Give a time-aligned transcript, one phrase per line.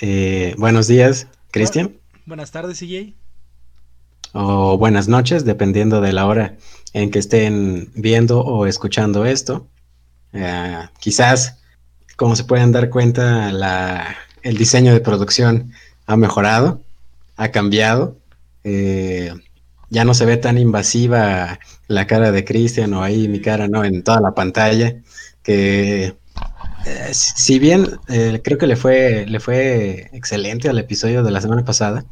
[0.00, 1.96] Eh, buenos días, Cristian.
[2.24, 3.14] Buenas tardes, CJ.
[4.32, 6.56] O buenas noches, dependiendo de la hora
[6.92, 9.66] en que estén viendo o escuchando esto.
[10.32, 11.58] Eh, quizás,
[12.16, 15.72] como se pueden dar cuenta, la, el diseño de producción
[16.06, 16.80] ha mejorado,
[17.36, 18.16] ha cambiado.
[18.64, 19.34] Eh,
[19.90, 21.58] ya no se ve tan invasiva
[21.88, 23.84] la cara de Cristian o ahí mi cara, ¿no?
[23.84, 24.96] En toda la pantalla.
[25.42, 26.14] Que
[26.84, 31.40] eh, si bien eh, creo que le fue, le fue excelente al episodio de la
[31.40, 32.04] semana pasada,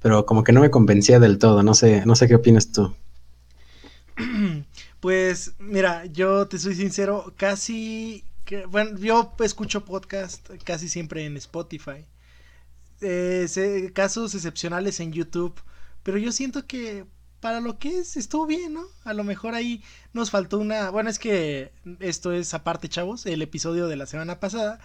[0.00, 1.62] pero como que no me convencía del todo.
[1.62, 2.94] No sé, no sé qué opinas tú.
[5.00, 8.24] Pues mira, yo te soy sincero, casi,
[8.70, 12.06] bueno, yo escucho podcast casi siempre en Spotify.
[13.02, 15.60] Eh, casos excepcionales en YouTube,
[16.02, 17.04] pero yo siento que
[17.44, 18.86] para lo que es, estuvo bien, ¿no?
[19.04, 19.82] A lo mejor ahí
[20.14, 20.88] nos faltó una.
[20.88, 23.26] Bueno, es que esto es aparte, chavos.
[23.26, 24.80] El episodio de la semana pasada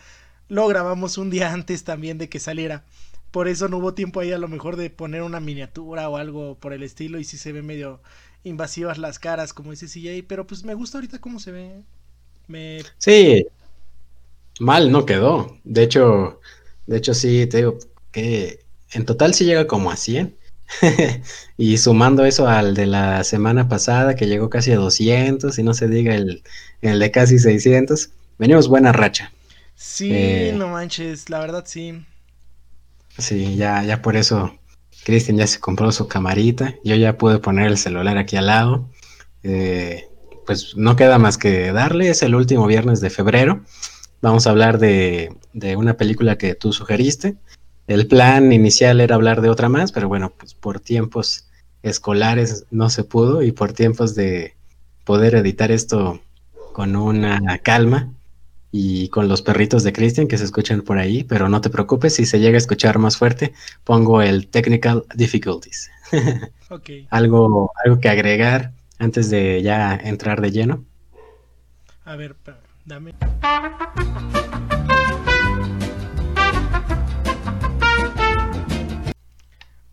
[0.50, 2.84] lo grabamos un día antes también de que saliera.
[3.31, 6.56] Por eso no hubo tiempo ahí a lo mejor de poner una miniatura o algo
[6.59, 7.17] por el estilo.
[7.17, 8.02] Y sí se ve medio
[8.44, 10.28] invasivas las caras, como dice CJ.
[10.28, 11.81] Pero pues me gusta ahorita cómo se ve.
[12.47, 12.81] Me...
[12.97, 13.47] Sí.
[14.59, 15.58] Mal no quedó.
[15.64, 16.41] De hecho,
[16.88, 17.80] de hecho sí, te digo
[18.12, 20.39] que en total sí llega como a 100
[21.58, 25.73] y sumando eso al de la semana pasada, que llegó casi a 200, y no
[25.73, 26.44] se diga el,
[26.81, 29.31] de casi 600, venimos buena racha.
[29.75, 32.06] Sí, eh, no manches, la verdad sí.
[33.17, 34.58] Sí, ya, ya por eso
[35.03, 38.90] Cristian ya se compró su camarita, yo ya pude poner el celular aquí al lado.
[39.44, 40.06] Eh,
[40.45, 43.64] pues no queda más que darle, es el último viernes de febrero.
[44.22, 47.36] Vamos a hablar de, de una película que tú sugeriste,
[47.90, 51.48] el plan inicial era hablar de otra más, pero bueno, pues por tiempos
[51.82, 54.56] escolares no se pudo y por tiempos de
[55.06, 56.22] poder editar esto
[56.72, 58.14] con una calma
[58.72, 62.14] y con los perritos de Christian que se escuchan por ahí, pero no te preocupes,
[62.14, 65.90] si se llega a escuchar más fuerte, pongo el technical difficulties.
[66.72, 67.08] Okay.
[67.09, 70.86] algo, algo que agregar antes de ya entrar de lleno.
[72.06, 72.36] A ver,
[72.86, 73.16] dame.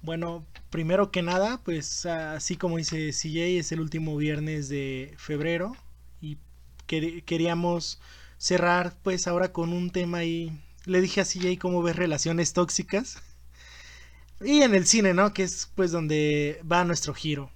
[0.07, 5.77] Bueno, primero que nada, pues así como dice CJ, es el último viernes de febrero
[6.21, 6.39] y
[6.87, 8.01] queríamos
[8.39, 10.53] cerrar pues ahora con un tema y
[10.85, 13.21] le dije a CJ cómo ves relaciones tóxicas
[14.41, 15.35] y en el cine, ¿no?
[15.35, 17.51] Que es pues donde va nuestro giro.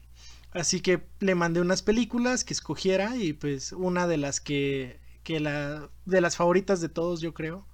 [0.51, 5.39] Así que le mandé unas películas que escogiera y pues una de las que, que
[5.39, 7.65] la, de las favoritas de todos yo creo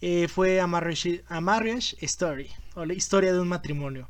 [0.00, 4.08] eh, fue a Marriage, Story, o la historia de un matrimonio.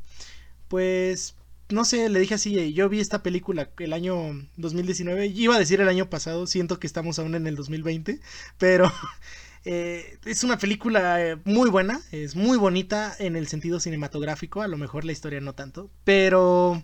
[0.69, 1.37] Pues,
[1.69, 4.17] no sé, le dije así, yo vi esta película el año
[4.56, 8.21] 2019, iba a decir el año pasado, siento que estamos aún en el 2020,
[8.59, 8.93] pero
[9.65, 14.69] eh, es una película eh, muy buena, es muy bonita en el sentido cinematográfico, a
[14.69, 16.83] lo mejor la historia no tanto, pero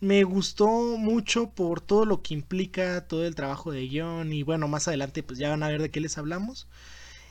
[0.00, 0.66] me gustó
[0.96, 5.22] mucho por todo lo que implica todo el trabajo de guion y bueno, más adelante
[5.22, 6.68] pues ya van a ver de qué les hablamos.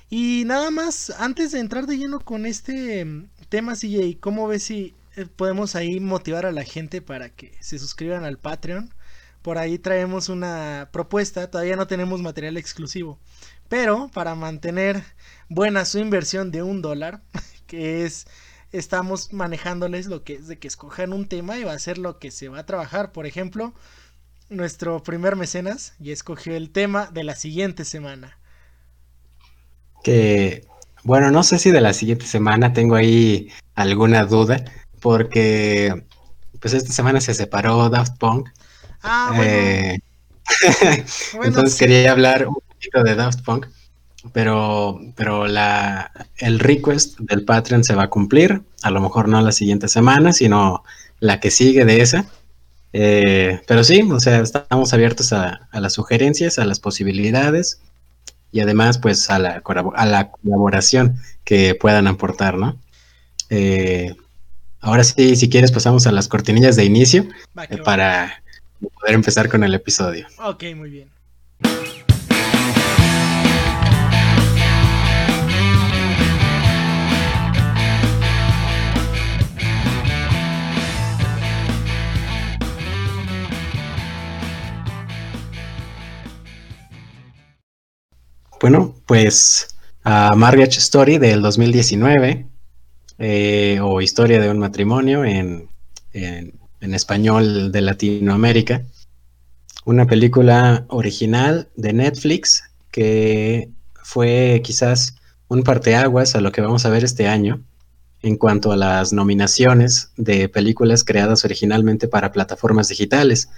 [0.10, 4.64] Y nada más, antes de entrar de lleno con este mm, tema, CJ, ¿cómo ves
[4.64, 8.92] si eh, podemos ahí motivar a la gente para que se suscriban al Patreon?
[9.44, 13.20] Por ahí traemos una propuesta, todavía no tenemos material exclusivo,
[13.70, 15.04] pero para mantener
[15.48, 17.22] buena su inversión de un dólar,
[17.68, 18.26] que es,
[18.72, 22.18] estamos manejándoles lo que es de que escojan un tema y va a ser lo
[22.18, 23.12] que se va a trabajar.
[23.12, 23.76] Por ejemplo,
[24.50, 28.39] nuestro primer mecenas ya escogió el tema de la siguiente semana
[30.04, 30.66] que,
[31.04, 34.64] bueno, no sé si de la siguiente semana tengo ahí alguna duda,
[35.00, 36.04] porque
[36.60, 38.50] pues esta semana se separó Daft Punk.
[39.02, 40.00] Ah, eh,
[41.44, 43.68] entonces quería hablar un poquito de Daft Punk,
[44.34, 49.42] pero, pero la, el request del Patreon se va a cumplir, a lo mejor no
[49.42, 50.84] la siguiente semana, sino
[51.20, 52.26] la que sigue de esa.
[52.92, 57.80] Eh, pero sí, o sea, estamos abiertos a, a las sugerencias, a las posibilidades
[58.52, 59.62] y además pues a la,
[59.96, 62.78] a la colaboración que puedan aportar, ¿no?
[63.50, 64.16] Eh,
[64.80, 67.26] ahora sí, si quieres pasamos a las cortinillas de inicio
[67.70, 68.44] eh, para
[68.80, 70.28] poder empezar con el episodio.
[70.44, 71.10] Ok, muy bien.
[88.62, 92.46] Bueno, pues a Marriage Story del 2019,
[93.18, 95.70] eh, o Historia de un matrimonio en,
[96.82, 98.84] español de Latinoamérica.
[99.86, 103.70] Una película original de Netflix que
[104.04, 105.16] fue quizás
[105.48, 107.62] un parteaguas a lo que vamos a ver este año
[108.22, 113.50] en cuanto a las nominaciones de películas creadas originalmente para plataformas digitales.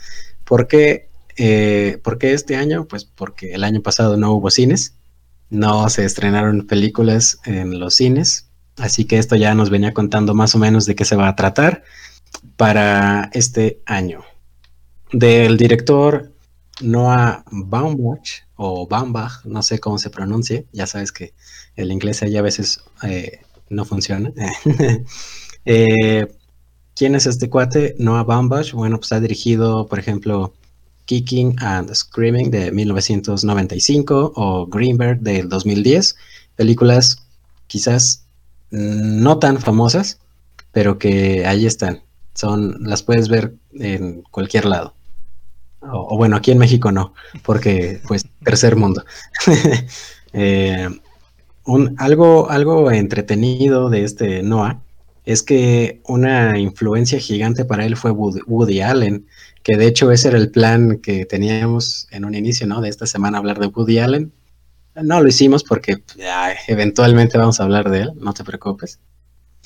[0.44, 1.11] ¿Por qué,
[1.44, 2.86] eh, ¿Por qué este año?
[2.86, 4.94] Pues porque el año pasado no hubo cines,
[5.50, 10.54] no se estrenaron películas en los cines, así que esto ya nos venía contando más
[10.54, 11.84] o menos de qué se va a tratar
[12.58, 14.22] para este año.
[15.14, 16.32] Del director
[16.80, 21.34] Noah Baumbach o Baumbach, no sé cómo se pronuncie, ya sabes que
[21.76, 24.32] el inglés ahí a veces eh, no funciona.
[25.64, 26.26] Eh,
[26.96, 27.94] ¿Quién es este cuate?
[28.00, 28.74] Noah Baumbach.
[28.74, 30.56] Bueno, pues ha dirigido, por ejemplo,
[31.06, 36.16] Kicking and Screaming de 1995 o Greenberg del 2010.
[36.56, 37.24] Películas
[37.68, 38.26] quizás
[38.70, 40.20] no tan famosas,
[40.72, 42.02] pero que ahí están.
[42.34, 44.94] Son, las puedes ver en cualquier lado.
[45.82, 47.14] O, bueno, aquí en México no,
[47.44, 49.04] porque pues tercer mundo.
[50.34, 50.88] Eh,
[51.66, 54.80] un, algo, algo entretenido de este Noah
[55.26, 59.28] es que una influencia gigante para él fue Woody, Allen,
[59.64, 62.82] que de hecho ese era el plan que teníamos en un inicio, ¿no?
[62.82, 64.32] De esta semana hablar de Woody Allen.
[64.96, 66.02] No lo hicimos porque
[66.68, 69.00] eventualmente vamos a hablar de él, no te preocupes.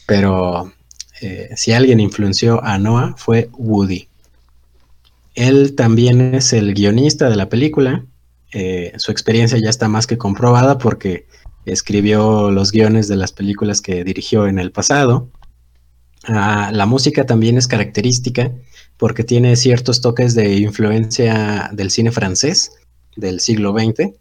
[0.06, 0.72] Pero
[1.22, 4.10] eh, si alguien influenció a Noah fue Woody.
[5.34, 8.06] Él también es el guionista de la película.
[8.52, 11.28] Eh, su experiencia ya está más que comprobada porque
[11.66, 15.30] escribió los guiones de las películas que dirigió en el pasado.
[16.28, 18.52] Ah, la música también es característica
[18.98, 22.72] porque tiene ciertos toques de influencia del cine francés
[23.16, 24.14] del siglo XX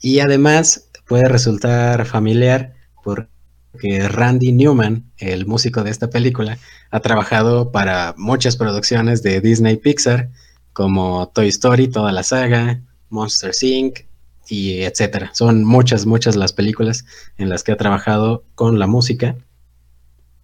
[0.00, 6.58] y además puede resultar familiar porque Randy Newman, el músico de esta película,
[6.90, 10.30] ha trabajado para muchas producciones de Disney Pixar
[10.72, 12.80] como Toy Story, toda la saga,
[13.10, 14.00] Monster Inc.
[14.48, 15.30] y etcétera.
[15.34, 17.04] Son muchas, muchas las películas
[17.36, 19.36] en las que ha trabajado con la música.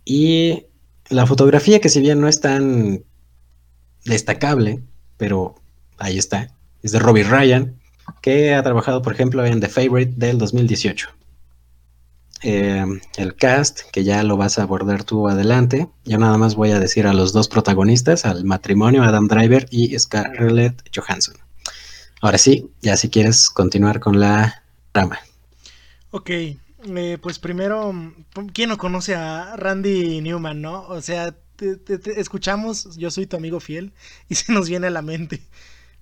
[0.04, 0.66] Y
[1.10, 3.04] la fotografía, que si bien no es tan
[4.04, 4.80] destacable,
[5.16, 5.56] pero
[5.98, 7.76] ahí está, es de Robbie Ryan,
[8.22, 11.08] que ha trabajado, por ejemplo, en The Favorite del 2018.
[12.42, 12.86] Eh,
[13.18, 15.88] el cast, que ya lo vas a abordar tú adelante.
[16.04, 19.98] Yo nada más voy a decir a los dos protagonistas, al matrimonio, Adam Driver y
[19.98, 21.36] Scarlett Johansson.
[22.22, 25.18] Ahora sí, ya si quieres continuar con la trama.
[26.12, 26.30] Ok,
[26.84, 27.92] eh, pues primero,
[28.52, 30.82] ¿quién no conoce a Randy Newman, no?
[30.88, 31.36] O sea,
[32.16, 33.92] escuchamos, yo soy tu amigo fiel,
[34.28, 35.42] y se nos viene a la mente.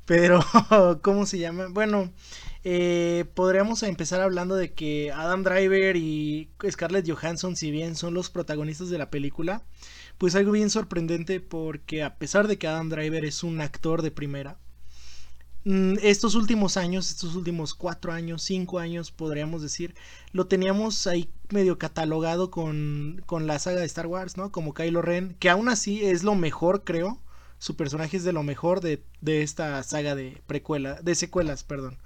[0.07, 0.41] Pero,
[1.03, 1.67] ¿cómo se llama?
[1.69, 2.13] Bueno,
[2.65, 8.31] eh, podríamos empezar hablando de que Adam Driver y Scarlett Johansson, si bien son los
[8.31, 9.63] protagonistas de la película,
[10.19, 14.11] pues algo bien sorprendente porque a pesar de que Adam Driver es un actor de
[14.11, 14.59] primera,
[15.65, 19.95] estos últimos años, estos últimos cuatro años, cinco años, podríamos decir,
[20.33, 24.51] lo teníamos ahí medio catalogado con, con la saga de Star Wars, ¿no?
[24.51, 27.19] Como Kylo Ren, que aún así es lo mejor, creo.
[27.59, 31.99] Su personaje es de lo mejor de, de esta saga de precuela, de secuelas, perdón.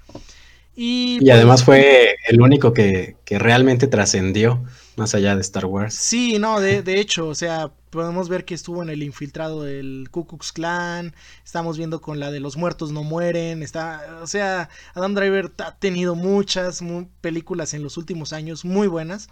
[0.75, 4.62] Y, pues, además fue el único que, realmente trascendió
[4.97, 5.94] más allá de Star Wars.
[5.94, 10.09] Sí, no, de, de, hecho, o sea, podemos ver que estuvo en el infiltrado del
[10.11, 14.69] Ku Klux Klan, estamos viendo con la de los muertos no mueren, está, o sea,
[14.94, 16.81] Adam Driver ha tenido muchas
[17.21, 19.29] películas en los últimos años muy buenas.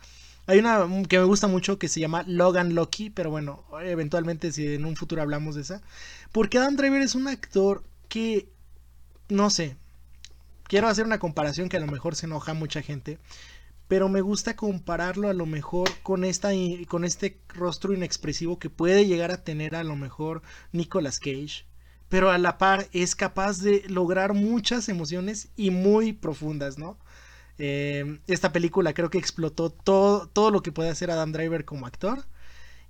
[0.47, 4.75] Hay una que me gusta mucho que se llama Logan Lucky, pero bueno, eventualmente si
[4.75, 5.81] en un futuro hablamos de esa,
[6.33, 8.49] porque Adam Driver es un actor que,
[9.29, 9.77] no sé,
[10.65, 13.19] quiero hacer una comparación que a lo mejor se enoja mucha gente,
[13.91, 16.51] pero me gusta compararlo a lo mejor con esta
[16.87, 21.67] con este rostro inexpresivo que puede llegar a tener a lo mejor Nicolas Cage,
[22.09, 26.99] pero a la par es capaz de lograr muchas emociones y muy profundas, ¿no?
[27.59, 31.87] Eh, esta película creo que explotó todo, todo lo que puede hacer Adam Driver como
[31.89, 32.25] actor.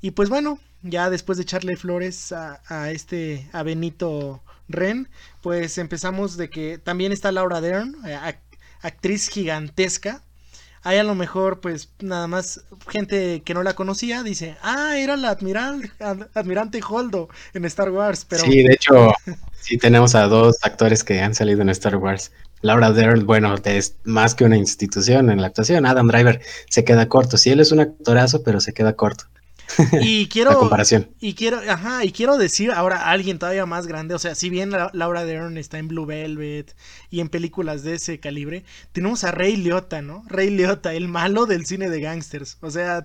[0.03, 5.09] Y pues bueno, ya después de echarle flores a, este, a Benito Ren,
[5.41, 8.19] pues empezamos de que también está Laura Dern, eh,
[8.83, 10.25] actriz gigantesca.
[10.83, 15.17] Ahí a lo mejor, pues nada más gente que no la conocía dice, ah, era
[15.17, 15.93] la admiral,
[16.35, 18.25] admirante Holdo en Star Wars.
[18.27, 18.45] Pero...
[18.45, 19.13] Sí, de hecho,
[19.61, 22.33] sí tenemos a dos actores que han salido en Star Wars.
[22.63, 25.87] Laura Dern, bueno, es más que una institución en la actuación.
[25.87, 27.37] Adam Driver se queda corto.
[27.39, 29.25] Sí, él es un actorazo, pero se queda corto.
[30.01, 30.59] Y quiero.
[30.59, 31.11] comparación.
[31.21, 34.15] Y quiero, ajá, y quiero decir ahora a alguien todavía más grande.
[34.15, 36.75] O sea, si bien Laura Dern está en Blue Velvet
[37.11, 40.25] y en películas de ese calibre, tenemos a Ray Liotta, ¿no?
[40.27, 42.59] Ray Liotta, el malo del cine de gangsters.
[42.61, 43.05] O sea,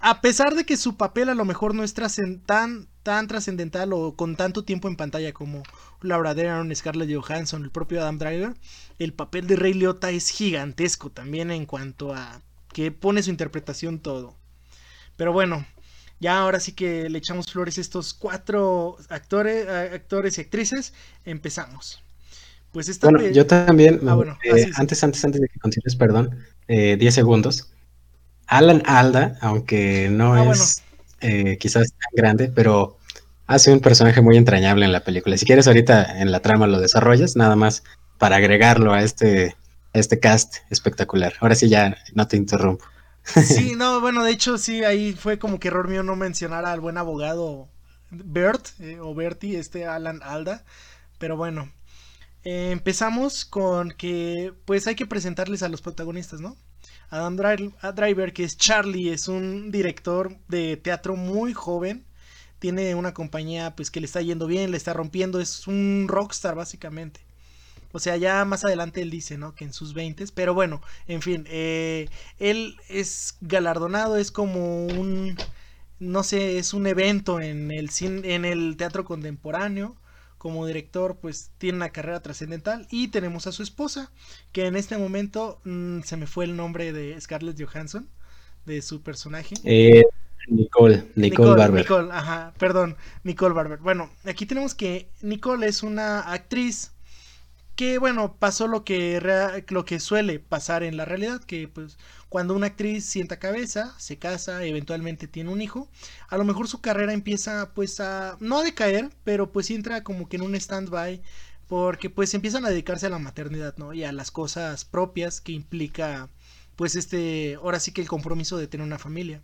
[0.00, 4.14] a pesar de que su papel a lo mejor no es tan, tan trascendental o
[4.16, 5.62] con tanto tiempo en pantalla como
[6.00, 8.54] Laura Dern, Scarlett Johansson, el propio Adam Driver,
[8.98, 12.40] el papel de Ray Liotta es gigantesco también en cuanto a
[12.72, 14.39] que pone su interpretación todo.
[15.20, 15.66] Pero bueno,
[16.18, 20.94] ya ahora sí que le echamos flores a estos cuatro actores, actores y actrices.
[21.26, 22.02] Empezamos.
[22.72, 27.02] Pues esta bueno, yo también, ah, eh, antes, antes, antes de que continúes, perdón, 10
[27.02, 27.70] eh, segundos.
[28.46, 30.82] Alan Alda, aunque no ah, es
[31.20, 32.96] eh, quizás tan grande, pero
[33.46, 35.36] hace un personaje muy entrañable en la película.
[35.36, 37.82] Si quieres ahorita en la trama lo desarrollas, nada más
[38.16, 39.54] para agregarlo a este,
[39.92, 41.34] este cast espectacular.
[41.40, 42.86] Ahora sí ya no te interrumpo.
[43.24, 46.80] Sí, no, bueno, de hecho sí, ahí fue como que error mío no mencionar al
[46.80, 47.68] buen abogado
[48.10, 48.68] Bert,
[49.00, 50.64] o Bertie, este Alan Alda,
[51.18, 51.72] pero bueno,
[52.44, 56.56] eh, empezamos con que pues hay que presentarles a los protagonistas, ¿no?
[57.10, 62.06] Adam Driver, que es Charlie, es un director de teatro muy joven.
[62.60, 66.54] Tiene una compañía pues que le está yendo bien, le está rompiendo, es un rockstar
[66.54, 67.20] básicamente.
[67.92, 69.54] O sea, ya más adelante él dice, ¿no?
[69.54, 75.36] Que en sus 20, pero bueno, en fin, eh, él es galardonado, es como un,
[75.98, 79.96] no sé, es un evento en el, en el teatro contemporáneo.
[80.38, 84.10] Como director pues tiene una carrera trascendental y tenemos a su esposa
[84.52, 88.08] que en este momento mm, se me fue el nombre de Scarlett Johansson
[88.64, 89.54] de su personaje.
[89.64, 90.02] Eh,
[90.48, 91.82] Nicole, Nicole, Barber.
[91.82, 93.80] Nicole, ajá, perdón Nicole Barber.
[93.80, 96.92] Bueno aquí tenemos que Nicole es una actriz
[97.80, 99.18] que bueno pasó lo que
[99.68, 101.96] lo que suele pasar en la realidad que pues
[102.28, 105.88] cuando una actriz sienta cabeza, se casa, eventualmente tiene un hijo,
[106.28, 110.28] a lo mejor su carrera empieza pues a no a decaer, pero pues entra como
[110.28, 111.22] que en un stand-by
[111.68, 113.94] porque pues empiezan a dedicarse a la maternidad, ¿no?
[113.94, 116.28] Y a las cosas propias que implica
[116.76, 119.40] pues este, ahora sí que el compromiso de tener una familia.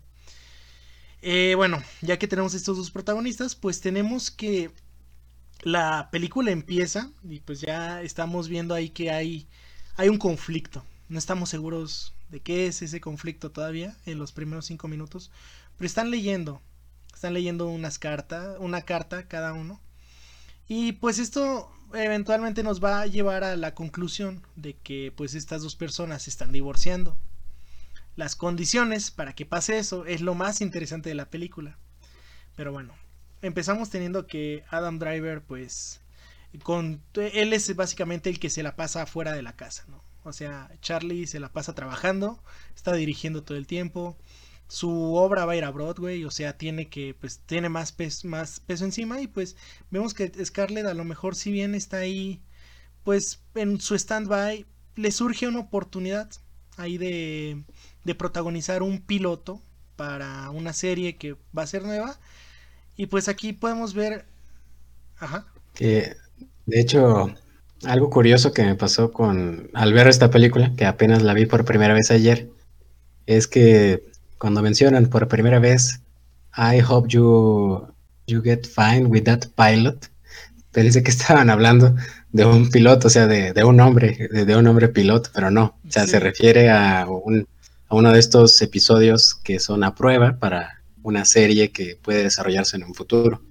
[1.23, 4.69] Eh, bueno, ya que tenemos estos dos protagonistas, pues tenemos que
[5.61, 9.47] la película empieza y pues ya estamos viendo ahí que hay,
[9.95, 10.85] hay un conflicto.
[11.09, 15.31] No estamos seguros de qué es ese conflicto todavía en los primeros cinco minutos,
[15.77, 16.61] pero están leyendo,
[17.13, 19.81] están leyendo unas cartas, una carta cada uno,
[20.67, 25.61] y pues esto eventualmente nos va a llevar a la conclusión de que pues estas
[25.61, 27.17] dos personas se están divorciando.
[28.15, 31.77] Las condiciones para que pase eso es lo más interesante de la película.
[32.55, 32.93] Pero bueno,
[33.41, 36.01] empezamos teniendo que Adam Driver pues
[36.63, 40.03] con él es básicamente el que se la pasa fuera de la casa, ¿no?
[40.23, 42.43] O sea, Charlie se la pasa trabajando,
[42.75, 44.17] está dirigiendo todo el tiempo.
[44.67, 48.27] Su obra va a ir a Broadway, o sea, tiene que, pues, tiene más peso,
[48.27, 49.21] más peso encima.
[49.21, 49.55] Y pues
[49.89, 52.41] vemos que Scarlett a lo mejor si bien está ahí,
[53.03, 54.65] pues en su stand-by,
[54.95, 56.29] le surge una oportunidad
[56.75, 57.63] ahí de,
[58.03, 59.61] de protagonizar un piloto
[59.95, 62.19] para una serie que va a ser nueva.
[62.97, 64.25] Y pues aquí podemos ver...
[65.19, 65.45] Ajá.
[65.73, 66.15] Que,
[66.65, 67.31] de hecho,
[67.85, 71.63] algo curioso que me pasó con al ver esta película, que apenas la vi por
[71.63, 72.49] primera vez ayer,
[73.25, 74.03] es que
[74.37, 76.01] cuando mencionan por primera vez
[76.55, 77.87] I hope you
[78.27, 80.09] you get fine with that pilot,
[80.71, 81.95] pensé que estaban hablando
[82.31, 85.91] de un piloto, o sea, de, un hombre, de, un hombre piloto, pero no, o
[85.91, 87.47] sea, se refiere a, un,
[87.87, 92.77] a uno de estos episodios que son a prueba para una serie que puede desarrollarse
[92.77, 93.41] en un futuro.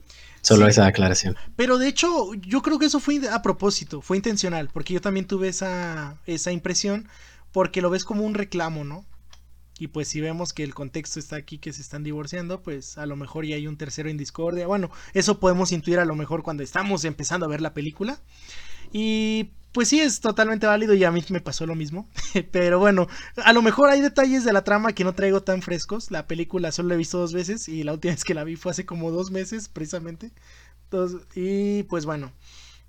[0.43, 1.37] Solo esa aclaración.
[1.57, 5.26] Pero de hecho, yo creo que eso fue a propósito, fue intencional, porque yo también
[5.26, 7.09] tuve esa, esa impresión,
[7.50, 9.05] porque lo ves como un reclamo, ¿no?
[9.79, 13.07] Y pues si vemos que el contexto está aquí, que se están divorciando, pues a
[13.07, 14.67] lo mejor ya hay un tercero en discordia.
[14.67, 18.21] Bueno, eso podemos intuir a lo mejor cuando estamos empezando a ver la película.
[18.93, 22.09] Y pues sí, es totalmente válido y a mí me pasó lo mismo.
[22.50, 26.11] Pero bueno, a lo mejor hay detalles de la trama que no traigo tan frescos.
[26.11, 28.56] La película solo la he visto dos veces y la última vez que la vi
[28.56, 30.33] fue hace como dos meses, precisamente.
[31.35, 32.33] y pues bueno,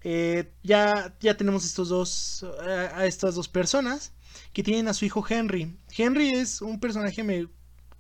[0.02, 4.14] eh, ya, ya tenemos estos dos, a estas dos personas
[4.54, 5.78] que tienen a su hijo Henry.
[5.94, 7.50] Henry es un personaje, me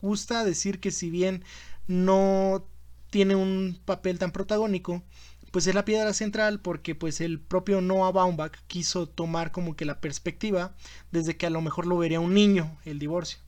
[0.02, 1.44] gusta decir que si bien
[1.88, 2.66] no
[3.10, 5.04] tiene un papel tan protagónico,
[5.52, 9.86] pues es la piedra central porque pues el propio Noah Baumbach quiso tomar como que
[9.86, 10.76] la perspectiva
[11.12, 13.40] desde que a lo mejor lo vería un niño el divorcio.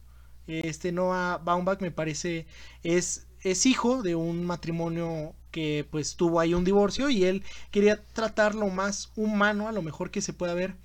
[0.47, 2.47] Este Noah Baumbach me parece
[2.83, 8.01] es, es hijo de un matrimonio que pues tuvo ahí un divorcio y él quería
[8.13, 10.75] tratar lo más humano a lo mejor que se pueda ver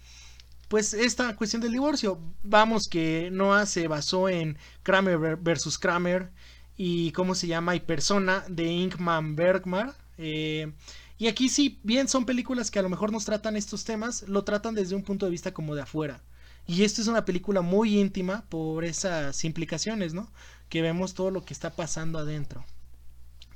[0.69, 2.19] pues esta cuestión del divorcio.
[2.43, 6.31] Vamos que Noah se basó en Kramer versus Kramer
[6.77, 9.95] y cómo se llama y persona de Inkman Bergmar.
[10.19, 10.73] Eh,
[11.17, 14.45] y aquí sí, bien son películas que a lo mejor nos tratan estos temas, lo
[14.45, 16.23] tratan desde un punto de vista como de afuera.
[16.67, 20.33] Y esto es una película muy íntima por esas implicaciones, ¿no?
[20.69, 22.65] Que vemos todo lo que está pasando adentro.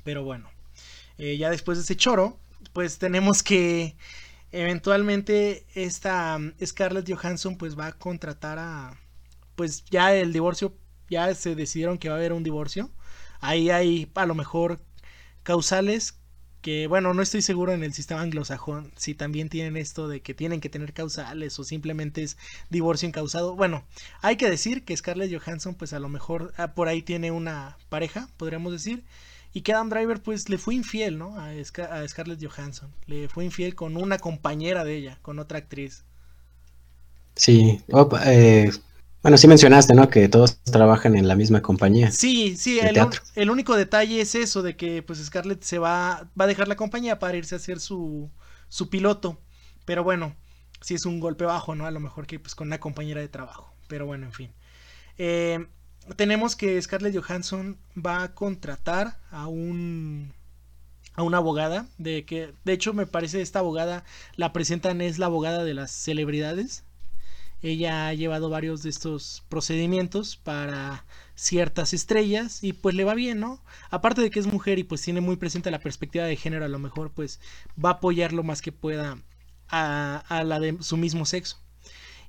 [0.03, 0.49] Pero bueno,
[1.17, 2.39] eh, ya después de ese choro,
[2.71, 3.95] pues tenemos que
[4.51, 8.97] eventualmente esta um, Scarlett Johansson pues va a contratar a,
[9.55, 10.75] pues ya el divorcio
[11.09, 12.91] ya se decidieron que va a haber un divorcio.
[13.41, 14.79] Ahí hay a lo mejor
[15.43, 16.18] causales
[16.61, 20.33] que bueno, no estoy seguro en el sistema anglosajón si también tienen esto de que
[20.33, 22.37] tienen que tener causales o simplemente es
[22.69, 23.55] divorcio incausado.
[23.55, 23.85] Bueno,
[24.21, 27.77] hay que decir que Scarlett Johansson pues a lo mejor ah, por ahí tiene una
[27.89, 29.03] pareja, podríamos decir,
[29.53, 31.39] y que Adam Driver pues le fue infiel, ¿no?
[31.39, 36.03] A, Scarlett Johansson, le fue infiel con una compañera de ella, con otra actriz.
[37.35, 37.81] Sí,
[38.25, 38.71] eh,
[39.21, 40.09] bueno, sí mencionaste, ¿no?
[40.09, 42.11] Que todos trabajan en la misma compañía.
[42.11, 42.79] Sí, sí,
[43.35, 46.75] el, único detalle es eso, de que pues Scarlett se va, va a dejar la
[46.75, 48.29] compañía para irse a hacer su,
[48.69, 49.41] su piloto.
[49.85, 50.35] Pero bueno,
[50.81, 51.85] sí es un golpe bajo, ¿no?
[51.85, 53.73] A lo mejor que pues con una compañera de trabajo.
[53.87, 54.53] Pero bueno, en fin.
[55.17, 55.67] Eh,
[56.15, 60.33] tenemos que Scarlett Johansson va a contratar a un
[61.15, 65.25] a una abogada de que de hecho me parece esta abogada la presentan es la
[65.25, 66.85] abogada de las celebridades
[67.61, 73.39] ella ha llevado varios de estos procedimientos para ciertas estrellas y pues le va bien,
[73.39, 73.61] ¿no?
[73.89, 76.69] Aparte de que es mujer y pues tiene muy presente la perspectiva de género, a
[76.69, 77.39] lo mejor pues
[77.83, 79.17] va a apoyar lo más que pueda
[79.69, 81.57] a, la de su mismo sexo.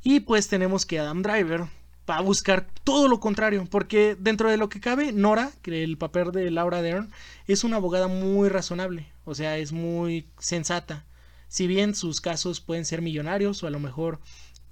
[0.02, 1.62] Y pues tenemos que Adam Driver
[2.08, 5.98] va a buscar todo lo contrario, porque dentro de lo que cabe, Nora, que el
[5.98, 7.10] papel de Laura Dern,
[7.46, 11.04] es una abogada muy razonable, o sea, es muy sensata.
[11.48, 14.20] Si bien sus casos pueden ser millonarios o a lo mejor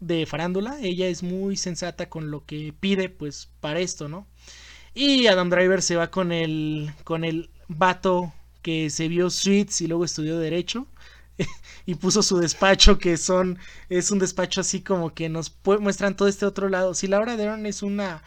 [0.00, 0.78] de farándula.
[0.81, 4.26] Ella es muy sensata con lo que pide, pues, para esto, ¿no?
[4.95, 9.87] Y Adam Driver se va con el, con el vato que se vio Suits y
[9.87, 10.87] luego estudió Derecho.
[11.87, 13.59] y puso su despacho, que son.
[13.88, 16.95] Es un despacho así como que nos muestran todo este otro lado.
[16.95, 18.23] Si Laura Dern es una.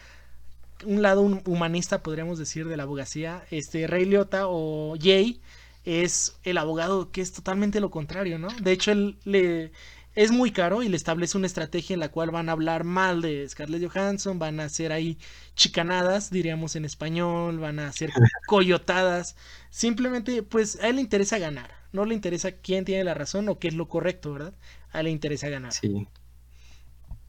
[0.86, 3.46] Un lado humanista, podríamos decir, de la abogacía.
[3.52, 5.40] Este Ray Liotta o Jay
[5.86, 8.48] es el abogado que es totalmente lo contrario, ¿no?
[8.62, 9.72] De hecho, él le
[10.16, 13.22] es muy caro y le establece una estrategia en la cual van a hablar mal
[13.22, 15.18] de Scarlett Johansson, van a hacer ahí
[15.56, 18.12] chicanadas, diríamos en español, van a hacer
[18.48, 19.36] coyotadas.
[19.70, 21.72] Simplemente, pues a él le interesa ganar.
[21.94, 24.54] No le interesa quién tiene la razón o qué es lo correcto, ¿verdad?
[24.92, 25.74] A él le interesa ganar.
[25.74, 26.08] Sí.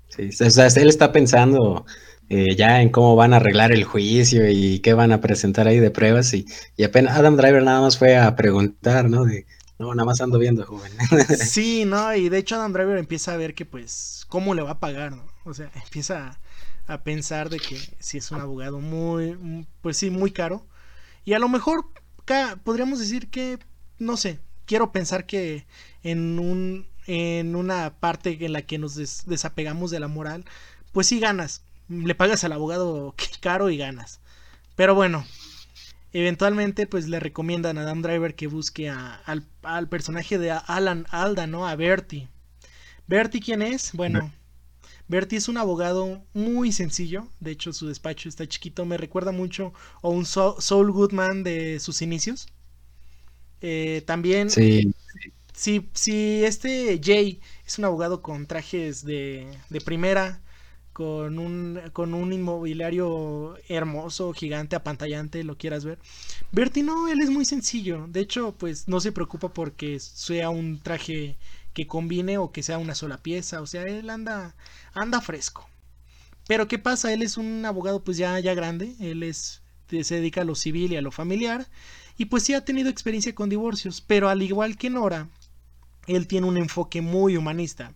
[0.09, 1.87] Sí, o sea, él está pensando
[2.29, 5.79] eh, ya en cómo van a arreglar el juicio y qué van a presentar ahí
[5.79, 6.45] de pruebas y,
[6.77, 9.25] y apenas Adam Driver nada más fue a preguntar, ¿no?
[9.25, 9.47] De,
[9.83, 10.93] no, nada más ando viendo, joven.
[11.39, 14.71] sí, no, y de hecho Adam Driver empieza a ver que pues cómo le va
[14.71, 15.25] a pagar, ¿no?
[15.45, 16.39] O sea, empieza
[16.87, 20.65] a, pensar de que si es un abogado muy, pues sí, muy caro.
[21.25, 21.87] Y a lo mejor
[22.63, 23.59] podríamos decir que,
[23.99, 25.67] no sé, quiero pensar que
[26.05, 28.95] en un en una parte en la que nos
[29.27, 30.45] desapegamos de la moral,
[30.93, 31.65] pues sí ganas.
[31.89, 34.21] Le pagas al abogado caro y ganas.
[34.77, 35.25] Pero bueno,
[36.13, 41.67] Eventualmente, pues le recomiendan a Adam Driver que busque al, personaje de Alan Alda, ¿no?
[41.67, 42.29] A Bertie.
[43.07, 43.93] ¿Bertie quién es?
[43.93, 44.31] Bueno,
[45.09, 47.29] Bertie es un abogado muy sencillo.
[47.41, 48.85] De hecho, su despacho está chiquito.
[48.85, 49.73] Me recuerda mucho
[50.03, 52.47] a un Saul Goodman de sus inicios.
[53.63, 54.51] Eh, también.
[54.51, 54.93] Sí.
[55.55, 60.42] Si, si este Jay es un abogado con trajes de, de primera,
[60.93, 65.99] con un, con un inmobiliario hermoso, gigante, apantallante, lo quieras ver.
[66.51, 68.07] Bertie no, él es muy sencillo.
[68.09, 71.37] De hecho, pues no se preocupa porque sea un traje
[71.73, 73.63] que combine o que sea una sola pieza.
[73.63, 74.55] O sea, él anda,
[74.93, 75.69] anda fresco.
[76.47, 77.13] Pero ¿qué pasa?
[77.13, 78.95] Él es un abogado pues ya, ya grande.
[79.01, 81.69] Él es, se dedica a lo civil y a lo familiar.
[82.19, 84.03] Y pues sí ha tenido experiencia con divorcios.
[84.03, 85.29] Pero al igual que Nora,
[86.07, 87.95] él tiene un enfoque muy humanista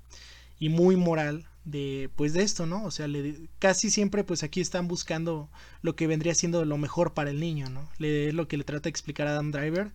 [0.59, 2.85] y muy moral de pues de esto, ¿no?
[2.85, 3.07] O sea,
[3.59, 5.51] casi siempre pues aquí están buscando
[5.83, 7.91] lo que vendría siendo lo mejor para el niño, ¿no?
[7.99, 9.93] Le, es lo que le trata de explicar a Adam Driver.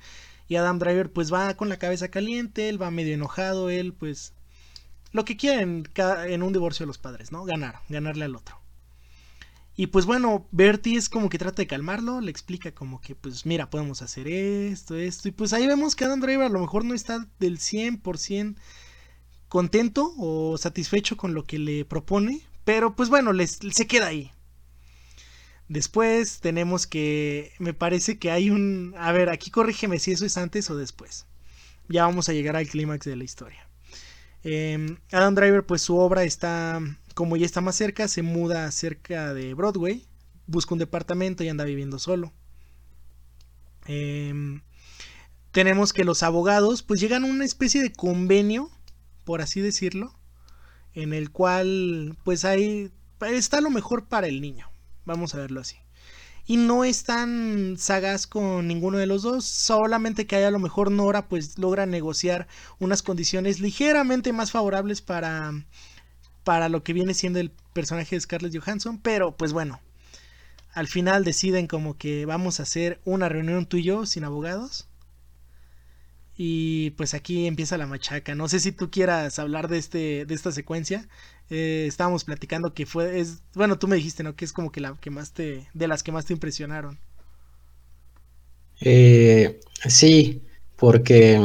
[0.47, 4.33] Y Adam Driver pues va con la cabeza caliente, él va medio enojado, él pues
[5.13, 5.87] lo que quieren
[6.27, 7.45] en un divorcio de los padres, ¿no?
[7.45, 8.59] Ganar, ganarle al otro.
[9.77, 13.45] Y pues bueno, Bertie es como que trata de calmarlo, le explica como que pues
[13.45, 15.29] mira, podemos hacer esto, esto.
[15.29, 18.55] Y pues ahí vemos que Adam Driver a lo mejor no está del 100%
[19.51, 24.31] contento o satisfecho con lo que le propone, pero pues bueno, les, se queda ahí.
[25.67, 30.37] Después tenemos que, me parece que hay un, a ver, aquí corrígeme si eso es
[30.37, 31.25] antes o después.
[31.89, 33.67] Ya vamos a llegar al clímax de la historia.
[34.45, 36.79] Em, Adam Driver, pues su obra está,
[37.13, 40.05] como ya está más cerca, se muda cerca de Broadway,
[40.47, 42.31] busca un departamento y anda viviendo solo.
[43.85, 44.61] Em,
[45.51, 48.71] tenemos que los abogados, pues llegan a una especie de convenio
[49.23, 50.13] por así decirlo,
[50.93, 54.69] en el cual pues ahí está lo mejor para el niño,
[55.05, 55.77] vamos a verlo así.
[56.45, 60.91] Y no es tan sagaz con ninguno de los dos, solamente que a lo mejor
[60.91, 62.47] Nora pues logra negociar
[62.79, 65.53] unas condiciones ligeramente más favorables para
[66.43, 69.79] para lo que viene siendo el personaje de Scarlett Johansson, pero pues bueno,
[70.73, 74.87] al final deciden como que vamos a hacer una reunión tú y yo sin abogados.
[76.37, 78.35] Y pues aquí empieza la machaca.
[78.35, 81.07] No sé si tú quieras hablar de este de esta secuencia.
[81.49, 84.35] Eh, estábamos platicando que fue es bueno, tú me dijiste, ¿no?
[84.35, 86.99] Que es como que la que más te de las que más te impresionaron.
[88.81, 90.41] Eh, sí,
[90.75, 91.35] porque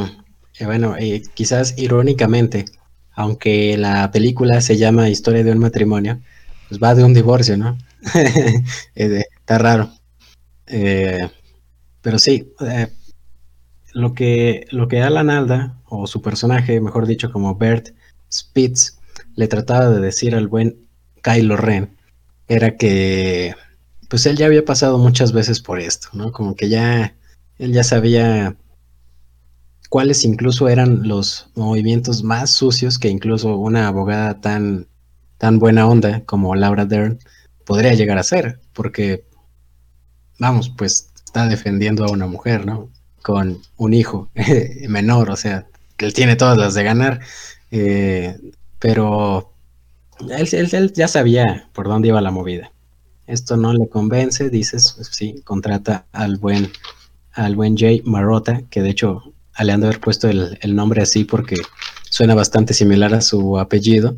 [0.59, 2.65] eh, bueno, eh, quizás irónicamente,
[3.13, 6.19] aunque la película se llama Historia de un matrimonio,
[6.67, 7.77] pues va de un divorcio, ¿no?
[8.95, 9.91] Está raro.
[10.65, 12.51] pero sí,
[13.97, 17.95] lo que, lo que Alan Alda, o su personaje, mejor dicho, como Bert
[18.31, 18.99] Spitz,
[19.35, 20.87] le trataba de decir al buen
[21.23, 21.97] Kylo Ren,
[22.47, 23.55] era que
[24.07, 26.31] pues él ya había pasado muchas veces por esto, ¿no?
[26.31, 27.15] Como que ya
[27.57, 28.55] él ya sabía
[29.89, 34.87] cuáles incluso eran los movimientos más sucios que incluso una abogada tan,
[35.39, 37.17] tan buena onda como Laura Dern
[37.65, 39.25] podría llegar a ser, porque,
[40.37, 42.91] vamos, pues está defendiendo a una mujer, ¿no?
[43.27, 44.29] Con un hijo
[44.87, 45.65] menor, o sea,
[45.97, 47.19] que él tiene todas las de ganar,
[47.71, 48.37] eh,
[48.79, 49.51] pero
[50.29, 52.71] él, él, ya sabía por dónde iba la movida.
[53.25, 56.71] Esto no le convence, dices, pues sí, contrata al buen,
[57.33, 61.25] al buen Jay Marotta, que de hecho le han de haber puesto el, nombre así
[61.25, 61.57] porque
[62.09, 64.15] suena bastante similar a su apellido,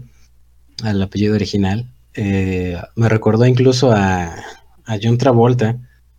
[0.84, 1.90] al apellido original.
[2.14, 4.36] Eh, me recordó incluso a,
[5.02, 5.78] John Travolta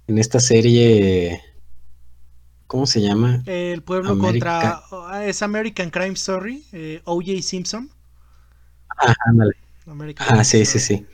[0.09, 1.41] en esta serie.
[2.71, 3.43] ¿Cómo se llama?
[3.47, 4.81] El pueblo contra.
[5.25, 7.43] Es American Crime Story, eh, O.J.
[7.43, 7.91] Simpson.
[8.97, 9.57] Ah, ándale.
[10.19, 11.05] ah, sí, sí, sí.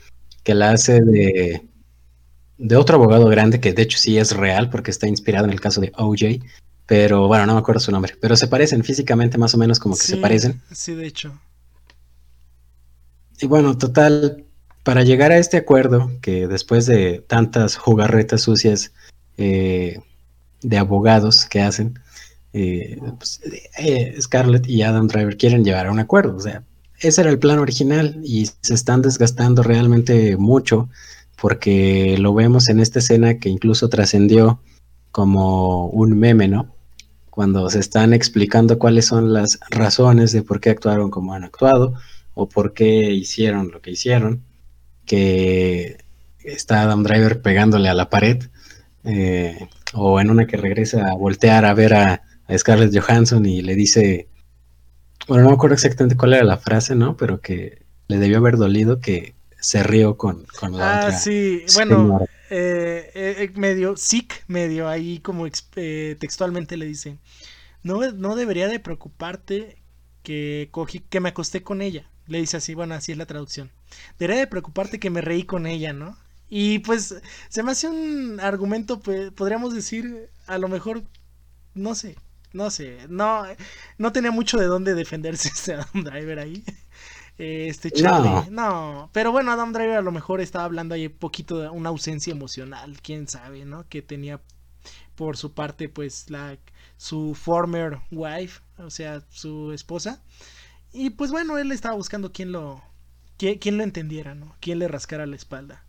[0.43, 1.67] Que la hace de,
[2.59, 5.59] de otro abogado grande que de hecho sí es real porque está inspirado en el
[5.59, 6.45] caso de O.J
[6.85, 9.95] pero bueno, no me acuerdo su nombre, pero se parecen físicamente más o menos como
[9.95, 10.61] que se parecen.
[10.71, 11.37] Sí, de hecho.
[13.41, 14.45] Y bueno, total,
[14.83, 18.93] para llegar a este acuerdo, que después de tantas jugarretas sucias
[19.37, 19.99] eh,
[20.61, 21.99] de abogados que hacen,
[22.53, 23.41] eh, pues,
[23.79, 26.35] eh, Scarlett y Adam Driver quieren llegar a un acuerdo.
[26.35, 26.63] O sea,
[26.99, 30.89] ese era el plan original y se están desgastando realmente mucho
[31.39, 34.59] porque lo vemos en esta escena que incluso trascendió
[35.11, 36.77] como un meme, ¿no?
[37.37, 41.93] cuando se están explicando cuáles son las razones de por qué actuaron como han actuado
[42.33, 44.41] o por qué hicieron lo que hicieron,
[45.05, 46.03] que
[46.39, 48.45] está Adam Driver pegándole a la pared,
[49.03, 52.21] eh, o en una que regresa a voltear a ver a,
[52.57, 54.29] Scarlett Johansson y le dice,
[55.27, 57.17] bueno, no me acuerdo exactamente cuál era la frase, ¿no?
[57.17, 62.21] Pero que le debió haber dolido que se rió con, con la ah, sí, bueno,
[62.49, 65.45] eh, eh, medio sick, medio ahí como
[65.75, 67.17] eh, textualmente le dice,
[67.83, 69.77] no, no debería de preocuparte
[70.23, 72.09] que cogí, que me acosté con ella.
[72.27, 73.71] Le dice así, bueno, así es la traducción.
[74.19, 76.17] Debería de preocuparte que me reí con ella, ¿no?
[76.49, 77.15] Y pues
[77.49, 81.03] se me hace un argumento, pues, podríamos decir, a lo mejor,
[81.73, 82.17] no sé,
[82.53, 83.43] no sé, no,
[83.97, 86.63] no tenía mucho de dónde defenderse este Adam Driver ahí.
[87.37, 88.49] Este Charlie.
[88.49, 89.11] No.
[89.13, 92.31] Pero bueno, Adam Driver a lo mejor estaba hablando ahí un poquito de una ausencia
[92.31, 92.99] emocional.
[93.03, 93.87] Quién sabe, ¿no?
[93.87, 94.41] Que tenía
[95.15, 96.57] por su parte, pues, la
[96.97, 100.21] su former wife, o sea, su esposa.
[100.91, 102.81] Y pues bueno, él estaba buscando quién lo.
[103.37, 104.55] quién, lo entendiera, ¿no?
[104.59, 105.83] Quién le rascara la espalda.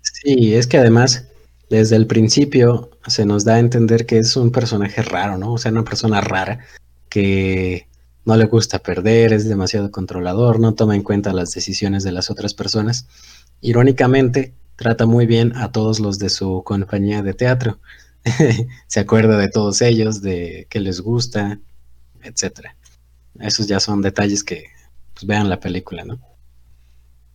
[0.00, 1.26] Sí, es que además,
[1.68, 5.52] desde el principio se nos da a entender que es un personaje raro, ¿no?
[5.54, 6.60] O sea, una persona rara
[7.08, 7.88] que
[8.24, 12.30] no le gusta perder, es demasiado controlador, no toma en cuenta las decisiones de las
[12.30, 13.06] otras personas.
[13.60, 17.78] Irónicamente, trata muy bien a todos los de su compañía de teatro.
[18.86, 21.60] Se acuerda de todos ellos, de qué les gusta,
[22.22, 22.76] etcétera.
[23.38, 24.64] Esos ya son detalles que
[25.14, 26.18] pues, vean la película, ¿no?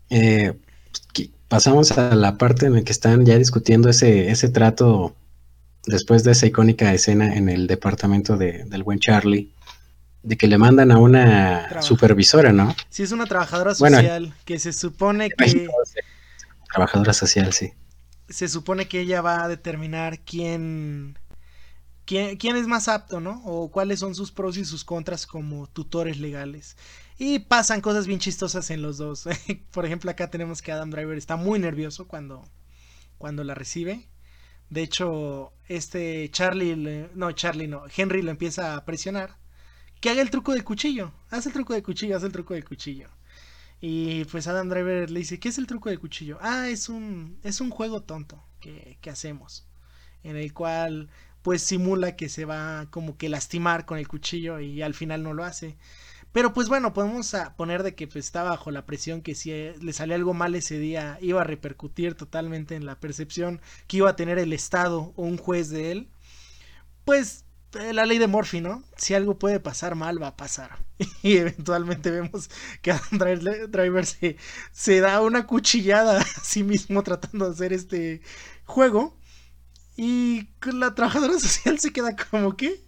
[0.10, 0.54] Eh,
[0.92, 5.14] pues, pasamos a la parte en la que están ya discutiendo ese, ese trato
[5.86, 9.52] después de esa icónica escena en el departamento de, del buen Charlie
[10.24, 12.74] de que le mandan a una supervisora, ¿no?
[12.90, 15.68] Sí, es una trabajadora social que se supone que...
[16.72, 17.74] Trabajadora social, sí.
[18.30, 21.20] Se supone que ella va a determinar quién,
[22.06, 23.44] quién, quién es más apto, ¿no?
[23.44, 26.78] O cuáles son sus pros y sus contras como tutores legales.
[27.24, 29.30] Y pasan cosas bien chistosas en los dos.
[29.72, 32.44] Por ejemplo, acá tenemos que Adam Driver está muy nervioso cuando,
[33.20, 34.10] cuando la recibe.
[34.72, 36.76] De hecho, este Charlie,
[37.14, 39.38] no, Charlie no, Henry lo empieza a presionar
[40.00, 41.14] que haga el truco del cuchillo.
[41.30, 43.10] Haz el truco del cuchillo, haz el truco del cuchillo.
[43.80, 46.40] Y pues Adam Driver le dice, ¿qué es el truco del cuchillo?
[46.42, 49.68] Ah, es un, es un juego tonto que, que hacemos.
[50.24, 51.12] En el cual
[51.44, 55.36] pues simula que se va como que lastimar con el cuchillo y al final no
[55.36, 55.78] lo hace.
[56.32, 59.76] Pero pues bueno, podemos poner de que pues, está bajo la presión que si eh,
[59.82, 64.10] le sale algo mal ese día iba a repercutir totalmente en la percepción que iba
[64.10, 66.10] a tener el Estado o un juez de él.
[67.06, 68.84] Pues eh, la ley de Morphy, ¿no?
[68.98, 70.80] Si algo puede pasar mal, va a pasar.
[71.24, 72.50] Y eventualmente vemos
[72.82, 73.40] que Adam
[73.70, 74.06] Driver
[74.72, 78.22] se da una cuchillada a sí mismo tratando de hacer este
[78.66, 79.18] juego.
[79.98, 82.82] Y la trabajadora social se queda como que.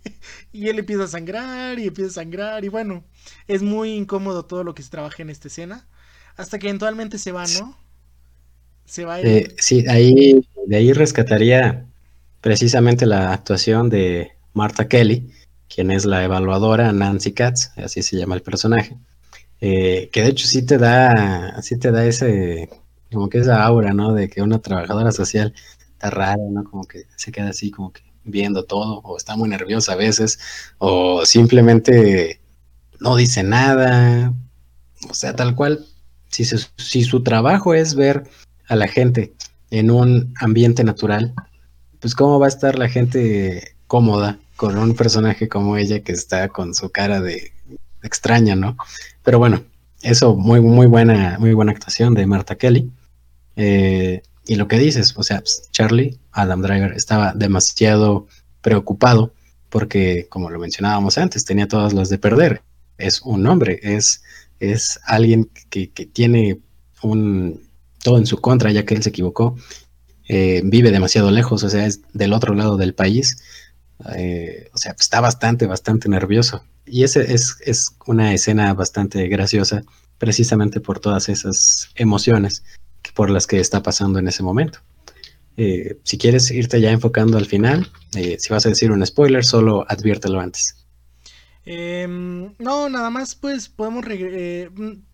[0.52, 2.63] Y él empieza a sangrar y empieza a sangrar.
[2.63, 3.04] Y bueno,
[3.48, 5.88] es muy incómodo todo lo que se trabaja en esta escena.
[6.36, 7.78] Hasta que eventualmente se va, ¿no?
[8.86, 9.22] Se va.
[9.22, 11.86] Eh, sí, ahí, de ahí rescataría
[12.42, 15.32] precisamente la actuación de Martha Kelly,
[15.74, 18.98] quien es la evaluadora Nancy Katz, así se llama el personaje.
[19.62, 22.70] Eh, que de hecho sí te da, sí te da ese,
[23.12, 24.13] como que esa aura, ¿no?
[24.13, 25.54] De que una trabajadora social
[26.10, 26.63] raro, ¿no?
[26.63, 30.39] Como que se queda así, como que viendo todo, o está muy nerviosa a veces,
[30.78, 32.39] o simplemente
[33.00, 34.34] no dice nada.
[35.10, 35.86] O sea, tal cual,
[36.30, 38.24] si, si su trabajo es ver
[38.68, 39.34] a la gente
[39.72, 41.34] en un ambiente natural,
[42.00, 46.50] pues cómo va a estar la gente cómoda con un personaje como ella que está
[46.50, 47.54] con su cara de
[48.02, 48.78] extraña, ¿no?
[49.24, 49.63] Pero bueno,
[50.02, 52.92] eso muy muy buena muy buena actuación de Marta Kelly.
[53.56, 58.28] Eh, y lo que dices, o sea, pues, Charlie, Adam Driver, estaba demasiado
[58.62, 59.34] preocupado
[59.70, 62.62] porque, como lo mencionábamos antes, tenía todas las de perder.
[62.98, 64.22] Es un hombre, es,
[64.60, 66.60] es alguien que, tiene
[67.02, 67.62] un,
[68.04, 69.56] todo en su contra, ya que él se equivocó.
[70.28, 73.42] Eh, vive demasiado lejos, o sea, es del otro lado del país.
[74.16, 76.64] Eh, o sea, está bastante, bastante nervioso.
[76.86, 79.84] Y ese es, es una escena bastante graciosa,
[80.18, 82.64] precisamente por todas esas emociones
[83.13, 84.80] por las que está pasando en ese momento.
[85.56, 89.45] Eh, si quieres irte ya enfocando al final, eh, si vas a decir un spoiler,
[89.45, 90.76] solo adviértelo antes.
[91.65, 94.06] Em, no, nada más, pues podemos.
[94.10, 94.69] Eh,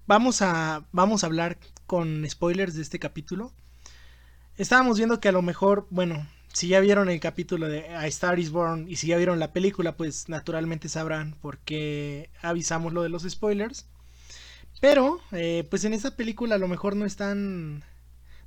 [0.07, 3.51] vamos, a, vamos a hablar con spoilers de este capítulo.
[4.57, 8.39] Estábamos viendo que a lo mejor, bueno, si ya vieron el capítulo de A Star
[8.39, 13.03] is Born y si ya vieron la película, pues naturalmente sabrán por qué avisamos lo
[13.03, 13.87] de los spoilers.
[14.81, 15.19] Pero,
[15.69, 17.83] pues en esta película a lo mejor no es tan.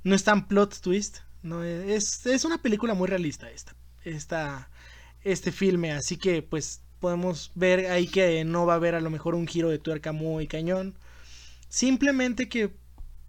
[0.03, 1.19] No es tan plot twist.
[1.41, 4.69] No es, es una película muy realista esta, esta.
[5.23, 5.91] Este filme.
[5.93, 9.47] Así que, pues, podemos ver ahí que no va a haber a lo mejor un
[9.47, 10.95] giro de tuerca muy cañón.
[11.69, 12.73] Simplemente que.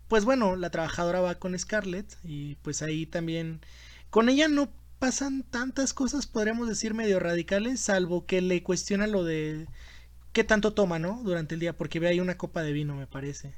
[0.08, 2.18] Pues bueno, la trabajadora va con Scarlett.
[2.24, 3.60] Y pues ahí también.
[4.10, 7.80] Con ella no pasan tantas cosas, podríamos decir, medio radicales.
[7.80, 9.66] Salvo que le cuestiona lo de
[10.32, 11.22] qué tanto toma, ¿no?
[11.24, 13.54] Durante el día, porque ve ahí una copa de vino, me parece.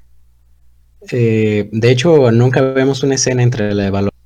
[1.11, 4.21] Eh, de hecho, nunca vemos una escena entre la evaluación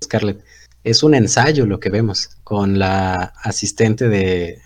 [0.00, 0.44] y Scarlett.
[0.82, 4.60] Es un ensayo lo que vemos con la asistente de,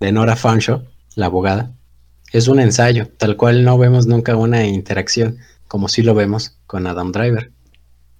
[0.00, 0.84] Nora Fanshaw,
[1.16, 1.72] la abogada.
[2.32, 6.86] Es un ensayo, tal cual no vemos nunca una interacción, como sí lo vemos con
[6.86, 7.50] Adam Driver.